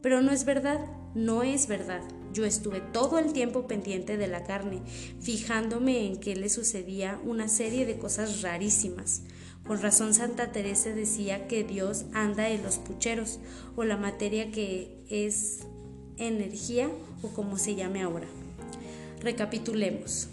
Pero 0.00 0.22
no 0.22 0.32
es 0.32 0.46
verdad, 0.46 0.80
no 1.14 1.42
es 1.42 1.68
verdad. 1.68 2.02
yo 2.32 2.44
estuve 2.44 2.80
todo 2.80 3.18
el 3.18 3.32
tiempo 3.32 3.66
pendiente 3.66 4.16
de 4.16 4.28
la 4.28 4.44
carne, 4.44 4.82
fijándome 5.20 6.06
en 6.06 6.18
que 6.18 6.36
le 6.36 6.48
sucedía 6.48 7.20
una 7.24 7.48
serie 7.48 7.84
de 7.84 7.98
cosas 7.98 8.42
rarísimas. 8.42 9.22
Con 9.66 9.82
razón 9.82 10.14
Santa 10.14 10.52
Teresa 10.52 10.90
decía 10.90 11.48
que 11.48 11.64
Dios 11.64 12.04
anda 12.12 12.48
en 12.48 12.62
los 12.62 12.76
pucheros, 12.76 13.40
o 13.76 13.84
la 13.84 13.96
materia 13.96 14.50
que 14.50 15.04
es 15.08 15.60
energía, 16.16 16.88
o 17.22 17.28
como 17.28 17.58
se 17.58 17.74
llame 17.74 18.02
ahora. 18.02 18.28
Recapitulemos. 19.20 20.28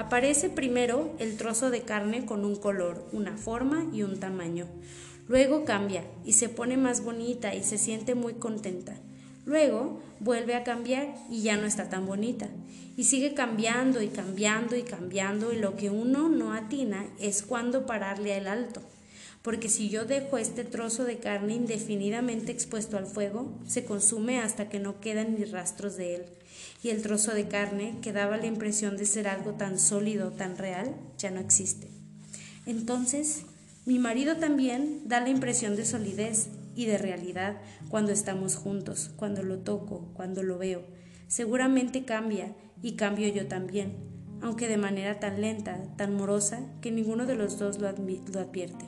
Aparece 0.00 0.48
primero 0.48 1.14
el 1.18 1.36
trozo 1.36 1.70
de 1.70 1.82
carne 1.82 2.24
con 2.24 2.46
un 2.46 2.56
color, 2.56 3.06
una 3.12 3.36
forma 3.36 3.86
y 3.92 4.02
un 4.02 4.18
tamaño. 4.18 4.66
Luego 5.28 5.66
cambia 5.66 6.04
y 6.24 6.32
se 6.32 6.48
pone 6.48 6.78
más 6.78 7.04
bonita 7.04 7.54
y 7.54 7.62
se 7.62 7.76
siente 7.76 8.14
muy 8.14 8.32
contenta. 8.32 8.96
Luego 9.44 10.00
vuelve 10.18 10.54
a 10.54 10.64
cambiar 10.64 11.14
y 11.28 11.42
ya 11.42 11.58
no 11.58 11.66
está 11.66 11.90
tan 11.90 12.06
bonita. 12.06 12.48
Y 12.96 13.04
sigue 13.04 13.34
cambiando 13.34 14.00
y 14.00 14.08
cambiando 14.08 14.74
y 14.74 14.84
cambiando 14.84 15.52
y 15.52 15.58
lo 15.58 15.76
que 15.76 15.90
uno 15.90 16.30
no 16.30 16.54
atina 16.54 17.04
es 17.18 17.42
cuándo 17.42 17.84
pararle 17.84 18.38
el 18.38 18.46
alto. 18.46 18.80
Porque 19.42 19.68
si 19.68 19.90
yo 19.90 20.06
dejo 20.06 20.38
este 20.38 20.64
trozo 20.64 21.04
de 21.04 21.18
carne 21.18 21.52
indefinidamente 21.52 22.52
expuesto 22.52 22.96
al 22.96 23.04
fuego, 23.04 23.52
se 23.66 23.84
consume 23.84 24.38
hasta 24.38 24.70
que 24.70 24.78
no 24.78 24.98
quedan 24.98 25.34
ni 25.34 25.44
rastros 25.44 25.98
de 25.98 26.14
él. 26.14 26.24
Y 26.82 26.90
el 26.90 27.02
trozo 27.02 27.34
de 27.34 27.48
carne, 27.48 27.96
que 28.02 28.12
daba 28.12 28.36
la 28.36 28.46
impresión 28.46 28.96
de 28.96 29.04
ser 29.04 29.28
algo 29.28 29.52
tan 29.52 29.78
sólido, 29.78 30.30
tan 30.30 30.56
real, 30.56 30.94
ya 31.18 31.30
no 31.30 31.40
existe. 31.40 31.88
Entonces, 32.66 33.42
mi 33.86 33.98
marido 33.98 34.36
también 34.36 35.02
da 35.06 35.20
la 35.20 35.30
impresión 35.30 35.76
de 35.76 35.84
solidez 35.84 36.48
y 36.76 36.86
de 36.86 36.98
realidad 36.98 37.56
cuando 37.88 38.12
estamos 38.12 38.56
juntos, 38.56 39.10
cuando 39.16 39.42
lo 39.42 39.58
toco, 39.58 40.10
cuando 40.14 40.42
lo 40.42 40.58
veo. 40.58 40.82
Seguramente 41.28 42.04
cambia 42.04 42.54
y 42.82 42.92
cambio 42.96 43.28
yo 43.28 43.46
también, 43.46 43.96
aunque 44.42 44.68
de 44.68 44.76
manera 44.76 45.20
tan 45.20 45.40
lenta, 45.40 45.78
tan 45.96 46.14
morosa, 46.14 46.60
que 46.80 46.90
ninguno 46.90 47.26
de 47.26 47.34
los 47.34 47.58
dos 47.58 47.78
lo, 47.78 47.88
advierte. 47.88 48.84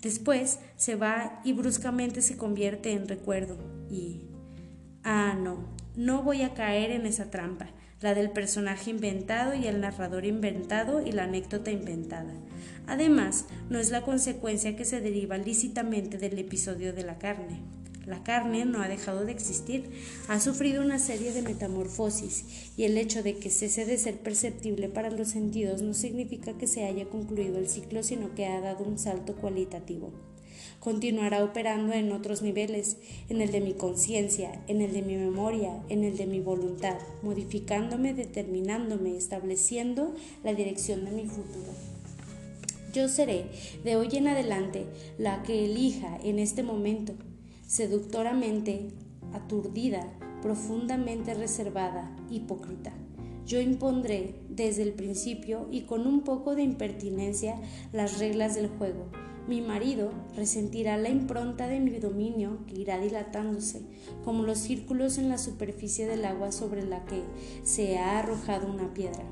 Después 0.00 0.58
se 0.76 0.96
va 0.96 1.40
y 1.44 1.52
bruscamente 1.52 2.22
se 2.22 2.36
convierte 2.36 2.92
en 2.92 3.08
recuerdo 3.08 3.58
y... 3.90 4.26
Ah, 5.02 5.34
no, 5.34 5.64
no 5.96 6.22
voy 6.22 6.42
a 6.42 6.54
caer 6.54 6.90
en 6.90 7.06
esa 7.06 7.30
trampa 7.30 7.70
la 8.00 8.14
del 8.14 8.30
personaje 8.30 8.90
inventado 8.90 9.54
y 9.54 9.66
el 9.66 9.80
narrador 9.80 10.24
inventado 10.24 11.04
y 11.04 11.12
la 11.12 11.24
anécdota 11.24 11.70
inventada. 11.70 12.32
Además, 12.86 13.44
no 13.68 13.78
es 13.78 13.90
la 13.90 14.02
consecuencia 14.02 14.74
que 14.74 14.84
se 14.84 15.00
deriva 15.00 15.36
lícitamente 15.36 16.16
del 16.16 16.38
episodio 16.38 16.94
de 16.94 17.04
la 17.04 17.18
carne. 17.18 17.60
La 18.06 18.22
carne 18.24 18.64
no 18.64 18.80
ha 18.80 18.88
dejado 18.88 19.24
de 19.24 19.32
existir, 19.32 19.90
ha 20.28 20.40
sufrido 20.40 20.82
una 20.82 20.98
serie 20.98 21.32
de 21.32 21.42
metamorfosis 21.42 22.72
y 22.76 22.84
el 22.84 22.96
hecho 22.96 23.22
de 23.22 23.36
que 23.36 23.50
cese 23.50 23.84
de 23.84 23.98
ser 23.98 24.18
perceptible 24.18 24.88
para 24.88 25.10
los 25.10 25.28
sentidos 25.28 25.82
no 25.82 25.92
significa 25.92 26.54
que 26.54 26.66
se 26.66 26.84
haya 26.84 27.04
concluido 27.04 27.58
el 27.58 27.68
ciclo, 27.68 28.02
sino 28.02 28.34
que 28.34 28.46
ha 28.46 28.60
dado 28.60 28.84
un 28.84 28.98
salto 28.98 29.36
cualitativo 29.36 30.10
continuará 30.80 31.44
operando 31.44 31.92
en 31.92 32.10
otros 32.10 32.40
niveles, 32.40 32.96
en 33.28 33.42
el 33.42 33.52
de 33.52 33.60
mi 33.60 33.74
conciencia, 33.74 34.62
en 34.66 34.80
el 34.80 34.92
de 34.92 35.02
mi 35.02 35.16
memoria, 35.16 35.78
en 35.90 36.04
el 36.04 36.16
de 36.16 36.26
mi 36.26 36.40
voluntad, 36.40 36.96
modificándome, 37.22 38.14
determinándome, 38.14 39.16
estableciendo 39.16 40.14
la 40.42 40.54
dirección 40.54 41.04
de 41.04 41.10
mi 41.12 41.26
futuro. 41.26 41.70
Yo 42.94 43.08
seré 43.08 43.44
de 43.84 43.96
hoy 43.96 44.08
en 44.14 44.28
adelante 44.28 44.86
la 45.18 45.42
que 45.42 45.66
elija 45.66 46.18
en 46.24 46.38
este 46.38 46.62
momento, 46.62 47.12
seductoramente 47.66 48.88
aturdida, 49.34 50.10
profundamente 50.42 51.34
reservada, 51.34 52.10
hipócrita. 52.30 52.92
Yo 53.46 53.60
impondré 53.60 54.34
desde 54.48 54.82
el 54.82 54.92
principio 54.92 55.68
y 55.70 55.82
con 55.82 56.06
un 56.06 56.22
poco 56.22 56.54
de 56.54 56.62
impertinencia 56.62 57.60
las 57.92 58.18
reglas 58.18 58.54
del 58.54 58.68
juego 58.68 59.06
mi 59.50 59.60
marido 59.60 60.12
resentirá 60.36 60.96
la 60.96 61.08
impronta 61.08 61.66
de 61.66 61.80
mi 61.80 61.98
dominio 61.98 62.64
que 62.68 62.78
irá 62.78 63.00
dilatándose, 63.00 63.82
como 64.24 64.44
los 64.44 64.58
círculos 64.58 65.18
en 65.18 65.28
la 65.28 65.38
superficie 65.38 66.06
del 66.06 66.24
agua 66.24 66.52
sobre 66.52 66.86
la 66.86 67.04
que 67.04 67.24
se 67.64 67.98
ha 67.98 68.20
arrojado 68.20 68.72
una 68.72 68.94
piedra. 68.94 69.24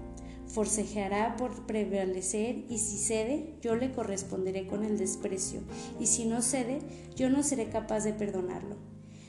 Forcejeará 0.49 1.37
por 1.37 1.67
prevalecer 1.67 2.65
y 2.69 2.79
si 2.79 2.99
cede, 2.99 3.55
yo 3.63 3.77
le 3.77 3.93
corresponderé 3.93 4.67
con 4.67 4.83
el 4.83 4.99
desprecio, 4.99 5.61
y 6.01 6.07
si 6.07 6.25
no 6.25 6.43
cede, 6.43 6.81
yo 7.15 7.31
no 7.31 7.45
seré 7.45 7.69
capaz 7.69 8.01
de 8.01 8.13
perdonarlo. 8.13 8.75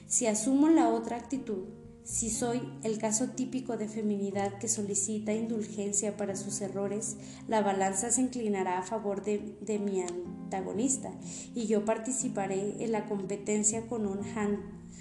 Si 0.07 0.25
asumo 0.25 0.69
la 0.69 0.89
otra 0.89 1.17
actitud, 1.17 1.65
si 2.09 2.31
soy 2.31 2.61
el 2.83 2.97
caso 2.97 3.29
típico 3.29 3.77
de 3.77 3.87
feminidad 3.87 4.57
que 4.57 4.67
solicita 4.67 5.31
indulgencia 5.31 6.17
para 6.17 6.35
sus 6.35 6.59
errores, 6.59 7.17
la 7.47 7.61
balanza 7.61 8.09
se 8.09 8.21
inclinará 8.21 8.79
a 8.79 8.83
favor 8.83 9.23
de, 9.23 9.79
mi 9.79 10.01
antagonista 10.01 11.11
y 11.53 11.67
yo 11.67 11.85
participaré 11.85 12.83
en 12.83 12.91
la 12.91 13.05
competencia 13.05 13.85
con 13.85 14.07
un 14.07 14.21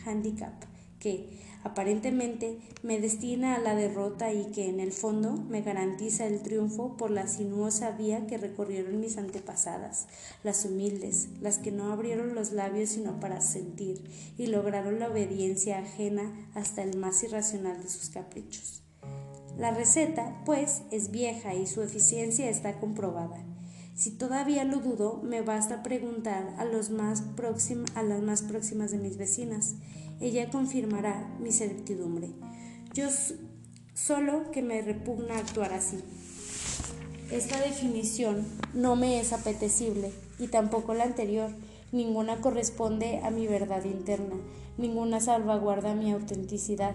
handicap 0.04 0.52
que, 1.00 1.47
aparentemente 1.68 2.59
me 2.83 3.00
destina 3.00 3.54
a 3.54 3.59
la 3.59 3.74
derrota 3.74 4.33
y 4.33 4.46
que 4.46 4.68
en 4.68 4.81
el 4.81 4.92
fondo 4.92 5.33
me 5.33 5.62
garantiza 5.62 6.26
el 6.26 6.40
triunfo 6.40 6.96
por 6.96 7.11
la 7.11 7.26
sinuosa 7.26 7.92
vía 7.92 8.26
que 8.26 8.38
recorrieron 8.38 9.00
mis 9.00 9.16
antepasadas, 9.16 10.07
las 10.42 10.64
humildes, 10.64 11.28
las 11.40 11.59
que 11.59 11.72
no 11.72 11.92
abrieron 11.92 12.35
los 12.35 12.52
labios 12.52 12.90
sino 12.90 13.20
para 13.20 13.40
sentir 13.40 14.02
y 14.37 14.46
lograron 14.46 14.98
la 14.98 15.09
obediencia 15.09 15.78
ajena 15.78 16.33
hasta 16.54 16.83
el 16.83 16.96
más 16.96 17.22
irracional 17.22 17.83
de 17.83 17.88
sus 17.88 18.11
caprichos. 18.11 18.83
La 19.57 19.72
receta, 19.72 20.42
pues, 20.44 20.83
es 20.92 21.11
vieja 21.11 21.54
y 21.54 21.66
su 21.66 21.83
eficiencia 21.83 22.48
está 22.48 22.78
comprobada. 22.78 23.44
Si 23.98 24.12
todavía 24.12 24.64
lo 24.64 24.78
dudo, 24.78 25.20
me 25.24 25.42
basta 25.42 25.83
preguntar 25.83 26.54
a, 26.59 26.64
las 26.64 26.90
más 26.90 27.22
próximas 27.22 28.92
de 28.92 28.98
mis 28.98 29.16
vecinas 29.16 29.74
ella 30.20 30.50
confirmará 30.50 31.37
mi 31.40 31.52
certidumbre. 31.52 32.31
Yo 32.94 33.09
solo 33.94 34.50
que 34.50 34.62
me 34.62 34.83
repugna 34.83 35.38
actuar 35.38 35.72
así. 35.72 35.98
Esta 37.31 37.61
definición 37.61 38.46
no 38.72 38.96
me 38.96 39.20
es 39.20 39.33
apetecible 39.33 40.12
y 40.38 40.48
tampoco 40.48 40.94
la 40.94 41.04
anterior. 41.04 41.50
Ninguna 41.92 42.40
corresponde 42.40 43.20
a 43.22 43.31
mi 43.31 43.46
verdad 43.46 43.85
interna, 43.85 44.37
ninguna 44.76 45.20
salvaguarda 45.20 45.94
mi 45.94 46.11
autenticidad. 46.11 46.94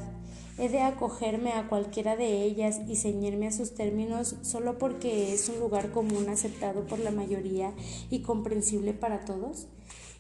He 0.58 0.70
de 0.70 0.82
acogerme 0.82 1.54
a 1.54 1.68
cualquiera 1.68 2.16
de 2.16 2.44
ellas 2.44 2.80
y 2.88 2.96
ceñirme 2.96 3.48
a 3.48 3.52
sus 3.52 3.74
términos 3.74 4.36
solo 4.44 4.78
porque 4.78 5.34
es 5.34 5.50
un 5.50 5.60
lugar 5.60 5.92
común 5.92 6.30
aceptado 6.30 6.86
por 6.86 7.00
la 7.00 7.10
mayoría 7.10 7.74
y 8.12 8.22
comprensible 8.22 8.94
para 8.94 9.26
todos. 9.26 9.68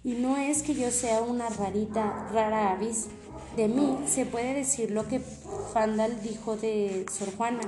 Y 0.05 0.15
no 0.15 0.35
es 0.35 0.63
que 0.63 0.75
yo 0.75 0.91
sea 0.91 1.21
una 1.21 1.47
rarita, 1.47 2.27
rara 2.33 2.73
avis. 2.73 3.07
De 3.55 3.69
mí 3.69 3.99
se 4.05 4.25
puede 4.25 4.53
decir 4.53 4.91
lo 4.91 5.07
que 5.07 5.21
Fandal 5.73 6.21
dijo 6.21 6.57
de 6.57 7.05
Sor 7.09 7.33
Juana, 7.37 7.61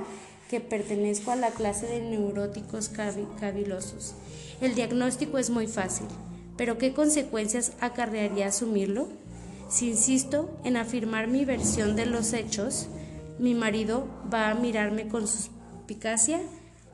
que 0.50 0.60
pertenezco 0.60 1.30
a 1.30 1.36
la 1.36 1.50
clase 1.50 1.86
de 1.86 2.02
neuróticos 2.02 2.90
cavilosos. 3.40 4.14
El 4.60 4.74
diagnóstico 4.74 5.38
es 5.38 5.48
muy 5.48 5.66
fácil, 5.66 6.06
pero 6.58 6.76
¿qué 6.76 6.92
consecuencias 6.92 7.72
acarrearía 7.80 8.48
asumirlo? 8.48 9.08
Si 9.70 9.88
insisto 9.88 10.50
en 10.62 10.76
afirmar 10.76 11.28
mi 11.28 11.44
versión 11.44 11.96
de 11.96 12.06
los 12.06 12.32
hechos, 12.34 12.86
mi 13.38 13.54
marido 13.54 14.06
va 14.32 14.50
a 14.50 14.54
mirarme 14.54 15.08
con 15.08 15.26
suspicacia 15.26 16.40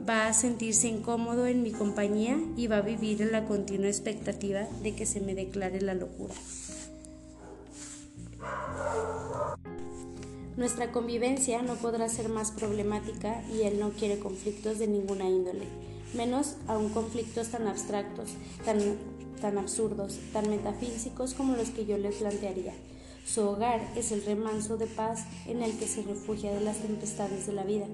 va 0.09 0.27
a 0.27 0.33
sentirse 0.33 0.89
incómodo 0.89 1.47
en 1.47 1.63
mi 1.63 1.71
compañía 1.71 2.39
y 2.57 2.67
va 2.67 2.79
a 2.79 2.83
vivir 2.83 3.23
en 3.23 3.33
la 3.33 3.47
continua 3.47 3.89
expectativa 3.89 4.67
de 4.83 4.95
que 4.95 5.07
se 5.07 5.21
me 5.21 5.35
declare 5.35 5.81
la 5.81 5.95
locura. 5.95 6.35
Nuestra 10.57 10.93
convivencia 10.93 11.63
no 11.63 11.77
podrá 11.77 12.09
ser 12.09 12.29
más 12.29 12.51
problemática 12.51 13.43
y 13.53 13.63
él 13.63 13.81
no 13.81 13.91
quiere 13.91 14.19
conflictos 14.19 14.79
de 14.79 14.87
ninguna 14.87 15.29
índole, 15.29 15.65
menos 16.15 16.57
aún 16.67 16.91
conflictos 16.91 17.49
tan 17.49 17.67
abstractos, 17.67 18.31
tan, 18.65 18.79
tan 19.41 19.57
absurdos, 19.57 20.19
tan 20.33 20.51
metafísicos 20.51 21.35
como 21.35 21.57
los 21.57 21.71
que 21.71 21.87
yo 21.87 21.97
le 21.97 22.11
plantearía. 22.11 22.75
Su 23.25 23.43
hogar 23.43 23.81
es 23.97 24.13
el 24.13 24.25
remanso 24.25 24.77
de 24.77 24.87
paz 24.87 25.25
en 25.47 25.63
el 25.63 25.79
que 25.79 25.87
se 25.87 26.03
refugia 26.03 26.53
de 26.53 26.61
las 26.61 26.79
tempestades 26.79 27.47
de 27.47 27.53
la 27.53 27.63
vida. 27.63 27.87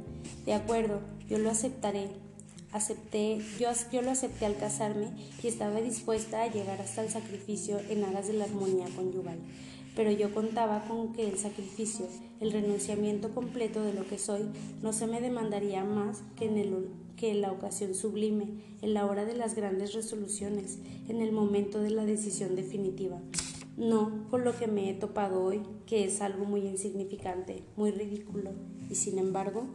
De 0.47 0.55
acuerdo, 0.55 1.01
yo 1.29 1.38
lo 1.38 1.51
aceptaré. 1.51 2.09
Acepté, 2.73 3.38
yo, 3.59 3.69
yo 3.93 4.03
lo 4.03 4.11
acepté 4.11 4.45
al 4.45 4.57
casarme 4.57 5.09
y 5.43 5.47
estaba 5.47 5.81
dispuesta 5.81 6.43
a 6.43 6.51
llegar 6.51 6.81
hasta 6.81 7.03
el 7.03 7.11
sacrificio 7.11 7.79
en 7.88 8.05
aras 8.05 8.29
de 8.29 8.35
la 8.35 8.45
armonía 8.45 8.87
conyugal. 8.95 9.38
Pero 9.97 10.11
yo 10.12 10.33
contaba 10.33 10.85
con 10.87 11.12
que 11.12 11.29
el 11.29 11.38
sacrificio, 11.38 12.07
el 12.41 12.53
renunciamiento 12.53 13.35
completo 13.35 13.83
de 13.83 13.95
lo 13.95 14.07
que 14.07 14.19
soy, 14.19 14.43
no 14.83 14.93
se 14.93 15.07
me 15.07 15.21
demandaría 15.21 15.83
más 15.83 16.23
que 16.37 16.45
en, 16.45 16.59
el, 16.59 16.88
que 17.17 17.31
en 17.31 17.41
la 17.41 17.53
ocasión 17.53 17.95
sublime, 17.95 18.47
en 18.83 18.95
la 18.95 19.07
hora 19.07 19.25
de 19.25 19.35
las 19.35 19.55
grandes 19.55 19.95
resoluciones, 19.95 20.79
en 21.09 21.21
el 21.21 21.33
momento 21.33 21.81
de 21.81 21.91
la 21.91 22.05
decisión 22.05 22.55
definitiva. 22.55 23.19
No, 23.77 24.27
con 24.31 24.45
lo 24.45 24.57
que 24.57 24.67
me 24.67 24.91
he 24.91 24.95
topado 24.95 25.43
hoy, 25.43 25.62
que 25.87 26.05
es 26.05 26.21
algo 26.21 26.45
muy 26.45 26.61
insignificante, 26.61 27.62
muy 27.77 27.91
ridículo, 27.91 28.53
y 28.91 28.95
sin 28.95 29.19
embargo... 29.19 29.67